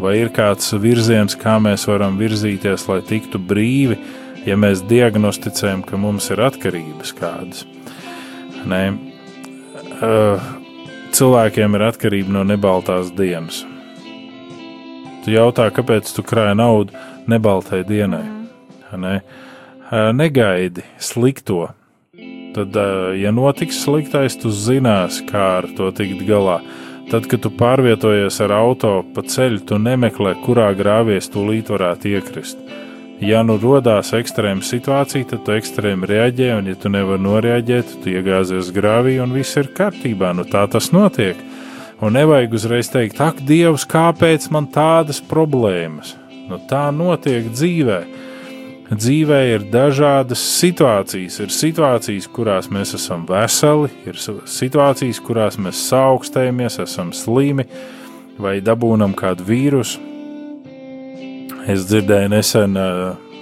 vai 0.00 0.14
ir 0.22 0.30
kāds 0.34 0.72
virziens, 0.80 1.36
kā 1.36 1.58
mēs 1.60 1.84
varam 1.90 2.16
virzīties, 2.20 2.86
lai 2.88 3.02
tiktu 3.04 3.40
brīvi, 3.42 3.98
ja 4.46 4.56
mēs 4.58 4.84
diagnosticējam, 4.86 5.82
ka 5.86 5.98
mums 6.00 6.30
ir 6.30 6.42
atkarības 6.46 7.12
kādas. 7.18 7.64
Nē, 8.66 8.82
uh, 9.98 10.46
cilvēkiem 11.16 11.78
ir 11.78 11.86
atkarība 11.88 12.36
no 12.38 12.44
nebaltās 12.46 13.10
dienas. 13.16 13.64
Tu 15.24 15.34
jautā, 15.34 15.66
kāpēc 15.74 16.12
tu 16.14 16.22
krāji 16.22 16.58
naudu 16.58 16.94
nebaltai 17.26 17.82
dienai? 17.86 18.24
Ne? 18.96 19.18
Negaidi 20.14 20.84
slikto. 21.02 21.66
Tad, 22.54 22.78
ja 23.18 23.32
notiks 23.34 23.82
sliktais, 23.82 24.38
tu 24.40 24.52
zinās, 24.54 25.18
kā 25.28 25.42
ar 25.58 25.66
to 25.76 25.90
tikt 25.94 26.22
galā. 26.28 26.60
Tad, 27.10 27.26
kad 27.30 27.42
tu 27.44 27.50
pārvietojies 27.54 28.38
ar 28.46 28.54
auto 28.56 28.94
pa 29.14 29.26
ceļu, 29.26 29.60
tu 29.68 29.78
nemeklē, 29.82 30.38
kurā 30.46 30.70
grāvies 30.78 31.28
tūlīt 31.34 31.74
varētu 31.74 32.14
iekrist 32.16 32.85
ja 33.20 33.42
nu 33.46 33.56
rodās 33.60 34.12
ekstrēma 34.16 34.64
situācija, 34.64 35.30
tad 35.30 35.44
tu 35.46 35.54
ekstrēmi 35.56 36.08
reaģē, 36.08 36.50
un, 36.58 36.70
ja 36.70 36.76
tu 36.80 36.92
nevari 36.92 37.22
noreaģēt, 37.24 37.96
tu 38.02 38.12
iegāzies 38.12 38.72
grāvī 38.76 39.16
un 39.22 39.32
viss 39.36 39.56
ir 39.56 39.70
kārtībā. 39.76 40.34
Nu, 40.36 40.44
tā 40.48 40.66
tas 40.70 40.90
notiek. 40.94 41.40
Un 42.04 42.12
nevajag 42.12 42.52
uzreiz 42.58 42.90
teikt, 42.92 43.20
ak, 43.24 43.40
Dievs, 43.48 43.86
kāpēc 43.88 44.50
man 44.52 44.68
tādas 44.68 45.22
problēmas? 45.24 46.12
Nu, 46.46 46.60
tā 46.68 46.88
notiek 46.92 47.48
dzīvē. 47.54 48.00
Dzīvē 48.86 49.38
ir 49.50 49.64
dažādas 49.72 50.42
situācijas. 50.60 51.40
Ir 51.42 51.50
situācijas, 51.50 52.28
kurās 52.30 52.68
mēs 52.70 52.94
esam 53.00 53.24
veseli, 53.26 53.90
ir 54.06 54.20
situācijas, 54.20 55.22
kurās 55.24 55.56
mēs 55.58 55.80
saaugstējamies, 55.88 56.78
esam 56.84 57.10
slimi 57.16 57.66
vai 58.38 58.60
dabūnam 58.62 59.16
kādu 59.16 59.48
vīrusu 59.48 60.15
Es 61.66 61.82
dzirdēju 61.88 62.30
nesen, 62.30 62.76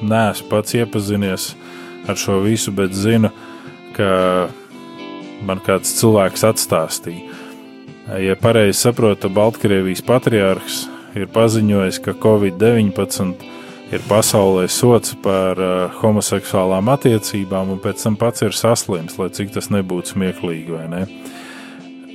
neesmu 0.00 0.48
pats 0.48 0.74
iepazinies 0.78 1.50
ar 2.08 2.16
šo 2.16 2.38
visu, 2.44 2.72
bet 2.72 2.94
zinu, 2.96 3.28
ka 3.96 4.48
man 5.44 5.60
kāds 5.64 5.92
cilvēks 5.98 6.46
atstāstīja. 6.48 7.40
Ja 8.20 8.36
pareizi 8.36 8.78
saprotu, 8.82 9.30
Baltkrievijas 9.32 10.02
patriārhs 10.04 10.82
ir 11.16 11.28
paziņojis, 11.32 12.00
ka 12.04 12.16
Covid-19 12.20 13.46
ir 13.92 14.04
pasaulē 14.08 14.66
sots 14.72 15.14
par 15.24 15.60
homoseksuālām 16.00 16.88
attiecībām, 16.96 17.76
un 17.76 17.80
pēc 17.84 18.08
tam 18.08 18.16
pats 18.20 18.44
ir 18.44 18.56
saslims, 18.56 19.16
lai 19.20 19.30
cik 19.36 19.52
tas 19.56 19.70
nebūtu 19.72 20.16
smieklīgi 20.16 20.76
vai 20.76 20.88
ne 20.92 21.06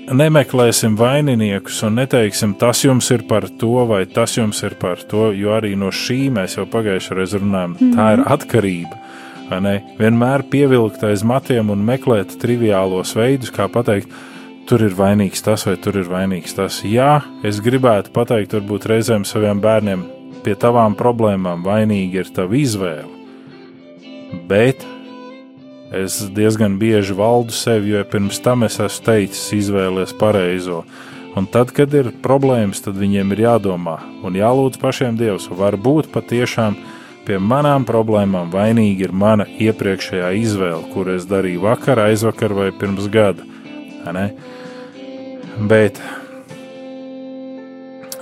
nemeklēsim 0.08 0.96
vaininiekus 1.00 1.82
un 1.88 2.00
neteiksim, 2.00 2.56
tas 2.60 2.84
jums 2.86 3.10
ir 3.14 3.26
par 3.30 3.48
to 3.62 3.86
vai 3.90 4.04
tas 4.10 4.38
jums 4.38 4.62
ir 4.66 4.76
par 4.80 5.02
to, 5.10 5.30
jo 5.36 5.54
arī 5.56 5.76
no 5.80 5.92
šī 5.94 6.30
mēs 6.34 6.58
jau 6.58 6.66
pagājušajā 6.70 7.20
reizē 7.20 7.42
runājām, 7.44 7.76
mm 7.78 7.96
tā 7.98 8.10
ir 8.16 8.26
atkarība. 8.38 9.00
Vienmēr 9.98 10.44
pievilkt 10.52 11.04
aiz 11.08 11.24
matiem 11.26 11.72
un 11.74 11.82
meklēt 11.86 12.36
triviālos 12.42 13.16
veidus, 13.18 13.50
kā 13.54 13.66
pateikt, 13.72 14.12
tur 14.70 14.84
ir 14.86 14.94
vainīgs 14.94 15.42
tas 15.42 15.66
vai 15.66 15.76
tur 15.82 15.98
ir 15.98 16.10
vainīgs 16.10 16.54
tas. 16.58 16.84
Jā, 16.86 17.24
es 17.44 17.62
gribētu 17.66 18.14
pateikt, 18.14 18.54
varbūt 18.54 18.86
reizēm 18.92 19.26
saviem 19.26 19.62
bērniem, 19.64 20.06
pie 20.46 20.54
tavām 20.54 20.96
problēmām 21.00 21.66
vainīgi 21.66 22.22
ir 22.22 22.30
tava 22.36 22.56
izvēle. 22.60 23.10
Bet 24.50 24.86
Es 25.90 26.20
diezgan 26.30 26.78
bieži 26.78 27.16
valdu 27.18 27.56
sevi, 27.56 27.96
jo 27.96 28.04
pirms 28.06 28.38
tam 28.46 28.62
es 28.68 28.78
esmu 28.78 29.06
teicis, 29.08 29.48
izvēlēties 29.58 30.14
pareizo. 30.20 30.84
Un 31.38 31.48
tad, 31.50 31.72
kad 31.74 31.94
ir 31.98 32.12
problēmas, 32.22 32.84
tad 32.86 32.98
viņiem 33.00 33.34
ir 33.34 33.42
jādomā 33.48 33.96
un 34.26 34.38
jālūdz 34.38 34.78
pašiem 34.82 35.18
Dievs. 35.18 35.48
Varbūt 35.50 36.12
patiešām 36.14 36.78
pie 37.26 37.40
manām 37.42 37.86
problēmām 37.90 38.54
vainīga 38.54 39.08
ir 39.08 39.14
mana 39.14 39.46
iepriekšējā 39.50 40.30
izvēle, 40.44 40.86
kur 40.94 41.10
es 41.14 41.26
darīju 41.30 41.66
vakar, 41.66 42.04
aizvakar 42.06 42.54
vai 42.58 42.70
pirms 42.74 43.10
gada. 43.10 43.46
Bet, 45.60 45.98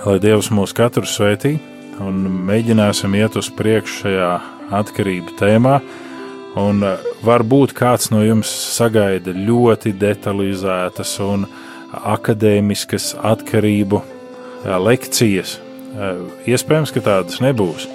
lai 0.04 0.18
Dievs 0.24 0.48
mūs 0.52 0.76
katru 0.76 1.08
svētī 1.08 1.58
un 2.00 2.24
mēģināsim 2.48 3.16
iet 3.18 3.36
uz 3.40 3.52
priekšu 3.52 4.04
šajā 4.04 4.34
atkarību 4.78 5.36
tēmā, 5.40 5.78
Un 6.58 6.82
eh, 6.82 7.08
varbūt 7.26 7.74
kāds 7.76 8.10
no 8.10 8.22
jums 8.24 8.50
sagaida 8.74 9.34
ļoti 9.36 9.92
detalizētas 9.98 11.14
un 11.22 11.46
akadēmiskas 11.98 13.12
atkarību 13.22 14.00
eh, 14.02 14.74
lekcijas. 14.82 15.58
Eh, 15.58 16.22
iespējams, 16.54 16.92
ka 16.94 17.04
tādas 17.04 17.42
nebūs, 17.44 17.86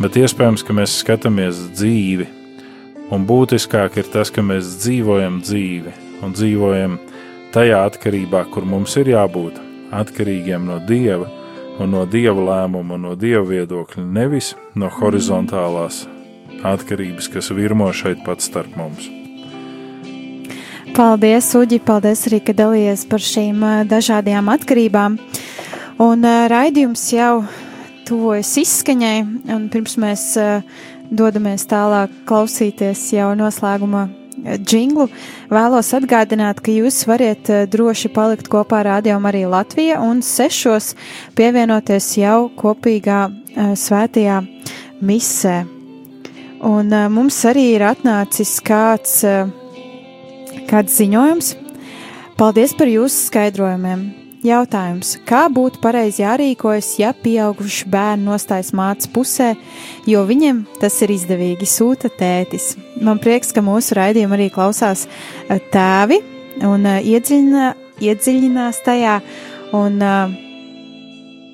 bet 0.00 0.16
iespējams, 0.20 0.64
ka 0.64 0.76
mēs 0.76 1.00
skatāmies 1.02 1.66
dzīvi. 1.74 2.28
Un 3.10 3.26
būtiskāk 3.26 3.98
ir 3.98 4.06
tas, 4.12 4.30
ka 4.30 4.44
mēs 4.46 4.76
dzīvojam 4.84 5.40
dzīvi 5.42 5.96
un 6.22 6.36
dzīvojam 6.36 6.94
tajā 7.54 7.82
atkarībā, 7.88 8.44
kur 8.54 8.68
mums 8.68 8.94
ir 9.00 9.10
jābūt 9.16 9.58
atkarīgiem 9.90 10.70
no 10.70 10.78
Dieva 10.86 11.26
un 11.82 11.90
no 11.96 12.06
Dieva 12.06 12.46
lēmuma 12.52 12.94
un 12.94 13.08
no 13.08 13.16
Dieva 13.18 13.42
viedokļa, 13.50 14.06
nevis 14.06 14.54
no 14.78 14.92
horizontālās 15.00 16.04
atkarības, 16.66 17.30
kas 17.32 17.50
virmo 17.54 17.88
šeit 17.96 18.22
pat 18.26 18.44
starp 18.44 18.76
mums. 18.78 19.08
Paldies, 20.96 21.46
Uģi, 21.54 21.78
paldies 21.86 22.26
arī, 22.28 22.40
ka 22.44 22.54
dalījies 22.56 23.06
par 23.08 23.22
šīm 23.22 23.62
dažādajām 23.88 24.50
atkarībām. 24.52 25.16
Un 26.02 26.26
raidījums 26.50 27.04
jau 27.14 27.44
tuvojas 28.08 28.50
izskaņai, 28.64 29.16
un 29.54 29.68
pirms 29.72 29.96
mēs 30.02 30.24
dodamies 31.10 31.66
tālāk 31.70 32.12
klausīties 32.28 33.04
jau 33.14 33.30
noslēguma 33.38 34.08
džinglu, 34.40 35.08
vēlos 35.52 35.92
atgādināt, 35.96 36.62
ka 36.64 36.74
jūs 36.74 37.02
varat 37.08 37.50
droši 37.70 38.10
palikt 38.14 38.48
kopā 38.50 38.82
ar 38.82 38.90
Radio 38.94 39.18
Mariju 39.22 39.52
Latviju 39.54 39.98
un 40.04 40.24
sešos 40.26 40.94
pievienoties 41.38 42.14
jau 42.20 42.48
kopīgā 42.56 43.26
svētajā 43.56 44.40
misē. 45.00 45.79
Un 46.60 46.92
uh, 46.92 47.08
mums 47.08 47.38
arī 47.48 47.70
ir 47.76 47.84
atnācis 47.88 48.58
kāds, 48.64 49.20
uh, 49.24 49.48
kāds 50.68 50.98
ziņojums. 51.00 51.54
Paldies 52.40 52.74
par 52.76 52.90
jūsu 52.90 53.28
skaidrojumiem. 53.30 54.08
Jautājums, 54.40 55.18
kā 55.28 55.42
būtu 55.52 55.82
pareizi 55.82 56.22
jārīkojas, 56.22 56.94
ja 56.96 57.10
pieaugušs 57.12 57.82
bērns 57.92 58.24
nostājas 58.24 58.70
mācības 58.72 59.10
pusē, 59.12 59.48
jo 60.08 60.22
viņam 60.24 60.62
tas 60.80 60.96
ir 61.04 61.12
izdevīgi, 61.12 61.68
sūta 61.68 62.08
tētis. 62.08 62.70
Man 63.04 63.20
prieks, 63.20 63.52
ka 63.52 63.60
mūsu 63.60 63.98
raidījumā 64.00 64.38
arī 64.38 64.48
klausās 64.54 65.04
tēvi 65.74 66.22
un 66.64 66.88
iedziļinā, 66.88 67.68
iedziļinās 68.00 68.80
tajā, 68.88 69.20
un 69.76 70.00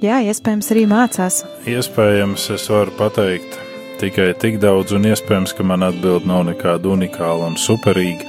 jā, 0.06 0.22
iespējams 0.30 0.74
arī 0.76 0.86
mācās. 0.94 1.42
Iespējams, 1.66 2.50
es 2.54 2.70
varu 2.70 2.94
pateikt, 3.02 3.58
tikai 4.00 4.30
tik 4.40 4.58
daudz, 4.62 4.92
un 4.96 5.06
iespējams, 5.08 5.54
ka 5.56 5.64
man 5.66 5.84
atbild 5.86 6.26
nav 6.28 6.44
nekāda 6.48 6.92
unikāla 6.92 7.48
un 7.50 7.56
superīga. 7.60 8.28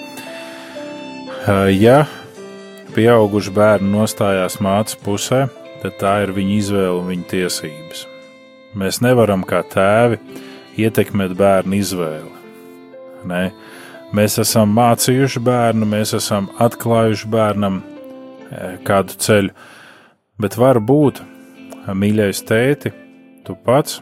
Ja 1.75 2.05
pieauguši 2.95 3.53
bērni 3.55 3.91
nostājās 3.93 4.57
mācības 4.63 4.99
pusē, 5.03 5.41
tad 5.83 5.99
tā 6.01 6.13
ir 6.25 6.33
viņa 6.35 6.55
izvēle 6.57 6.95
un 7.01 7.11
viņa 7.11 7.27
tiesības. 7.33 8.05
Mēs 8.77 9.01
nevaram 9.05 9.43
kā 9.47 9.61
tēvi 9.67 10.19
ietekmēt 10.79 11.35
bērnu 11.37 11.77
izvēli. 11.77 12.33
Nē, 13.27 13.43
mēs 14.15 14.39
esam 14.43 14.73
mācījuši 14.77 15.43
bērnu, 15.43 15.87
mēs 15.89 16.15
esam 16.17 16.49
atklājuši 16.63 17.31
bērnam 17.33 17.81
kādu 18.87 19.17
ceļu, 19.19 19.55
bet 20.39 20.55
var 20.59 20.79
būt, 20.79 21.21
mīļais 21.87 22.43
tēti, 22.47 22.93
tu 23.47 23.55
pats 23.67 24.01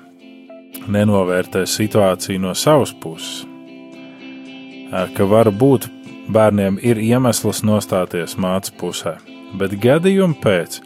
nenovērtē 0.87 1.65
situāciju 1.69 2.41
no 2.43 2.53
savas 2.57 2.93
puses. 3.01 3.43
Ka 5.15 5.25
var 5.27 5.49
būt 5.51 5.87
bērniem 6.31 6.77
ir 6.83 6.99
iemesls 7.01 7.63
nostāties 7.65 8.37
mācību 8.41 8.79
pusē, 8.79 9.15
bet 9.59 9.75
gadījumā 9.81 10.37
pēc, 10.43 10.79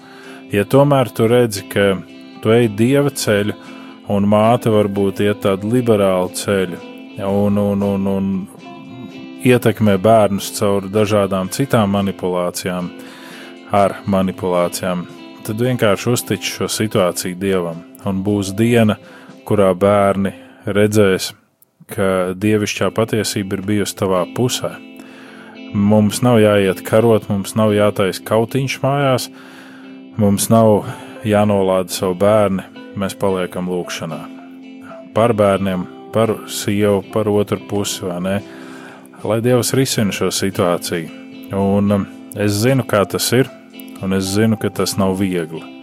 ja 0.53 0.65
tomēr 0.65 1.11
tu 1.13 1.27
redzi, 1.29 1.65
ka 1.71 1.91
tu 2.43 2.53
ej 2.55 2.71
dieva 2.79 3.11
ceļu, 3.11 3.55
un 4.09 4.25
māte 4.29 4.71
varbūt 4.73 5.21
iet 5.25 5.43
tādu 5.45 5.69
liberālu 5.75 6.31
ceļu, 6.35 6.79
un, 7.27 7.59
un, 7.59 7.83
un, 7.85 8.07
un 8.07 8.31
ietekmē 9.45 9.97
bērnus 10.01 10.49
caur 10.57 10.87
dažādām 10.91 11.51
citām 11.53 11.93
manipulācijām, 11.95 12.89
ar 13.71 13.99
manipulācijām, 14.09 15.05
tad 15.45 15.61
vienkārši 15.61 16.11
uztic 16.11 16.45
šo 16.45 16.67
situāciju 16.71 17.37
dievam, 17.39 17.83
un 18.09 18.23
būs 18.25 18.53
diena, 18.57 18.97
kurā 19.49 19.71
bērni 19.73 20.35
redzēs, 20.69 21.31
ka 21.89 22.35
dievišķā 22.37 22.91
patiesība 22.93 23.57
ir 23.57 23.65
bijusi 23.65 23.97
tavā 23.97 24.21
pusē. 24.37 24.75
Mums 25.73 26.21
nav 26.25 26.39
jāiet 26.41 26.83
karot, 26.85 27.27
mums 27.29 27.55
nav 27.57 27.73
jātaisa 27.73 28.23
kautiņš 28.25 28.75
mājās, 28.83 29.29
mums 30.21 30.49
nav 30.53 30.85
jānolāda 31.25 31.93
savu 31.93 32.17
bērni, 32.21 32.65
mēs 32.99 33.17
paliekam 33.17 33.69
lūkšanā. 33.69 34.19
Par 35.17 35.33
bērniem, 35.37 35.85
par 36.13 36.35
sievu, 36.49 37.01
par 37.13 37.29
otru 37.29 37.61
pusi, 37.69 38.05
vai 38.05 38.19
ne? 38.25 38.37
Lai 39.25 39.41
Dievs 39.45 39.73
risina 39.77 40.13
šo 40.15 40.29
situāciju. 40.33 41.09
Un 41.57 41.91
um, 41.97 42.05
es 42.37 42.61
zinu, 42.61 42.85
kā 42.87 43.01
tas 43.09 43.31
ir, 43.35 43.49
un 44.05 44.13
es 44.17 44.29
zinu, 44.37 44.57
ka 44.61 44.71
tas 44.73 44.95
nav 45.01 45.17
viegli. 45.19 45.78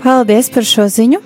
Paldies 0.00 0.48
par 0.52 0.64
šo 0.64 0.88
ziņu. 0.88 1.20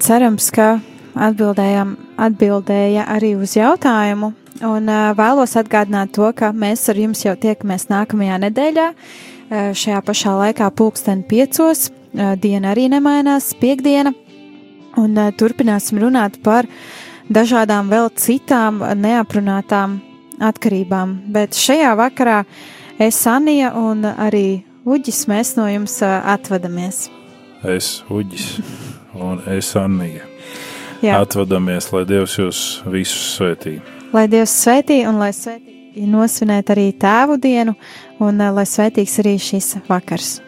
Cerams, 0.00 0.48
ka 0.54 0.78
atbildējām, 1.14 1.96
atbildēja 2.16 3.04
arī 3.12 3.34
uz 3.36 3.58
jautājumu, 3.58 4.32
Un 4.64 4.88
uh, 4.88 5.10
vēlos 5.16 5.52
atgādināt 5.58 6.14
to, 6.16 6.28
ka 6.32 6.52
mēs 6.56 6.86
ar 6.88 6.96
jums 6.96 7.20
jau 7.26 7.34
tiekamies 7.36 7.88
nākamajā 7.90 8.38
nedēļā, 8.46 8.86
uh, 8.92 9.72
šajā 9.76 10.00
pašā 10.06 10.36
laikā, 10.40 10.70
pulksten 10.76 11.24
piecos. 11.28 11.90
Diena 12.16 12.70
arī 12.72 12.86
nemainās, 12.88 13.50
piekdiena. 13.60 14.14
Un 14.96 15.18
turpināsim 15.36 15.98
runāt 16.00 16.38
par 16.40 16.64
dažādām 17.28 17.90
vēl 17.92 18.08
citām 18.16 18.78
neaprunātām 19.02 19.98
atkarībām. 20.40 21.12
Bet 21.34 21.58
šajā 21.60 21.92
vakarā 22.00 22.38
es, 22.96 23.20
Anija 23.28 23.74
un 23.76 24.08
arī 24.08 24.62
Uģis, 24.86 25.26
mēs 25.28 25.52
no 25.58 25.68
jums 25.68 25.98
atvadamies. 26.06 27.10
Es, 27.64 28.04
Uģis, 28.12 28.58
un 29.14 29.40
es, 29.48 29.72
Anija. 29.76 30.26
Atvadamies, 31.16 31.92
lai 31.92 32.04
Dievs 32.08 32.38
jūs 32.40 32.62
visus 32.90 33.36
svētītu 33.36 33.96
lai 34.16 34.26
Dievs 34.32 34.54
svētī 34.64 35.02
un 35.08 35.18
lai 35.20 35.32
svētī 35.34 36.06
nosvinēt 36.08 36.70
arī 36.74 36.90
tēvu 37.00 37.38
dienu 37.40 37.76
un 38.22 38.40
eh, 38.40 38.52
lai 38.52 38.66
svētīgs 38.68 39.20
arī 39.22 39.36
šis 39.40 39.76
vakars. 39.88 40.40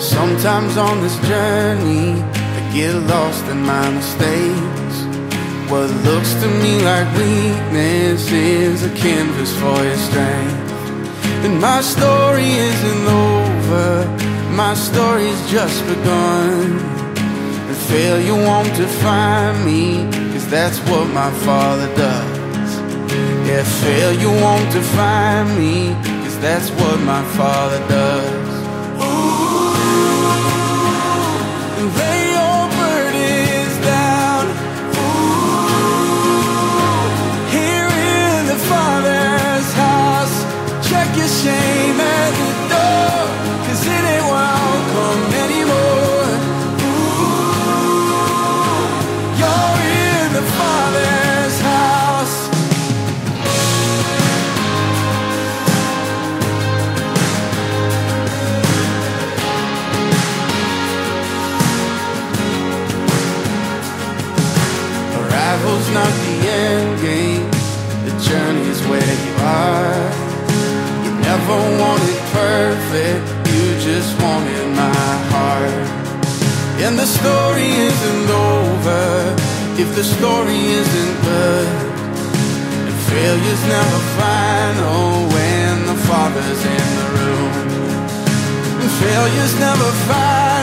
Sometimes 0.00 0.76
on 0.76 1.00
this 1.00 1.16
journey, 1.28 2.14
get 2.74 2.94
lost 3.06 3.44
in 3.46 3.62
my 3.62 3.88
mistakes. 3.90 4.96
What 5.70 5.88
looks 6.08 6.34
to 6.42 6.48
me 6.62 6.82
like 6.82 7.06
weakness 7.16 8.32
is 8.32 8.82
a 8.82 8.92
canvas 8.96 9.52
for 9.60 9.78
your 9.84 9.96
strength. 10.08 10.72
And 11.44 11.60
my 11.60 11.80
story 11.82 12.50
isn't 12.70 13.06
over, 13.06 14.06
my 14.50 14.74
story's 14.74 15.40
just 15.52 15.86
begun. 15.86 16.78
And 17.68 17.76
failure 17.92 18.40
won't 18.48 18.74
define 18.76 19.64
me, 19.64 20.10
cause 20.32 20.48
that's 20.50 20.80
what 20.90 21.06
my 21.20 21.30
father 21.46 21.86
does. 21.94 22.70
Yeah, 23.46 23.62
failure 23.62 24.34
won't 24.42 24.72
define 24.72 25.46
me, 25.56 25.94
cause 26.24 26.38
that's 26.40 26.70
what 26.70 26.98
my 27.02 27.22
father 27.36 27.78
does. 27.88 28.43
Shame 41.44 41.73
never 71.46 71.78
wanted 71.78 72.18
perfect, 72.32 73.24
you 73.52 73.64
just 73.78 74.10
wanted 74.22 74.66
my 74.74 75.10
heart. 75.30 75.84
And 76.84 76.98
the 76.98 77.04
story 77.04 77.68
isn't 77.90 78.30
over 78.30 79.36
if 79.76 79.94
the 79.94 80.04
story 80.04 80.60
isn't 80.80 81.16
good. 81.22 81.68
And 82.88 82.96
failure's 83.08 83.64
never 83.76 84.00
final 84.20 85.28
when 85.34 85.86
the 85.90 85.98
Father's 86.08 86.62
in 86.76 86.86
the 87.00 87.08
room. 87.16 87.52
And 88.80 88.90
failure's 89.00 89.54
never 89.60 89.90
final 90.08 90.53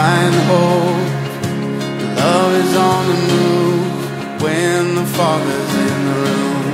find 0.00 0.34
hope. 0.50 1.08
Love 2.20 2.52
is 2.64 2.72
on 2.90 3.02
the 3.10 3.18
move 3.32 3.86
when 4.44 4.80
the 4.98 5.06
Father's 5.18 5.72
in 5.88 5.98
the 6.08 6.16
room. 6.24 6.64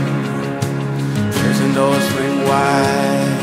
Prison 1.39 1.71
doors 1.79 2.05
swing 2.11 2.37
wide, 2.51 3.39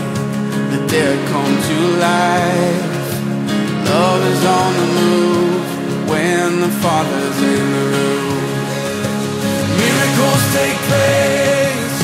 the 0.72 0.80
dead 0.94 1.18
come 1.32 1.54
to 1.70 1.78
life. 2.10 2.90
Love 3.92 4.22
is 4.34 4.44
on 4.60 4.72
the 4.82 4.90
move 5.00 5.62
when 6.12 6.48
the 6.66 6.74
Father's 6.84 7.40
in 7.56 7.66
the 7.78 7.86
room. 7.96 8.42
Miracles 9.84 10.44
take 10.60 10.80
place, 10.92 11.98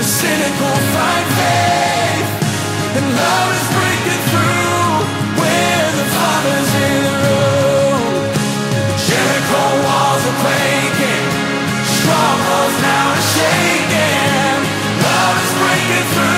the 0.00 0.06
cynical 0.20 0.76
find 0.94 1.26
faith, 1.40 2.30
and 2.96 3.06
love 3.22 3.50
is 3.58 3.66
breaking 3.76 3.97
quaking, 10.42 11.26
strongholds 11.84 12.76
now 12.82 13.14
are 13.14 13.24
shaking. 13.34 14.60
Love 15.02 15.36
is 15.44 15.52
breaking 15.60 16.06
through 16.14 16.37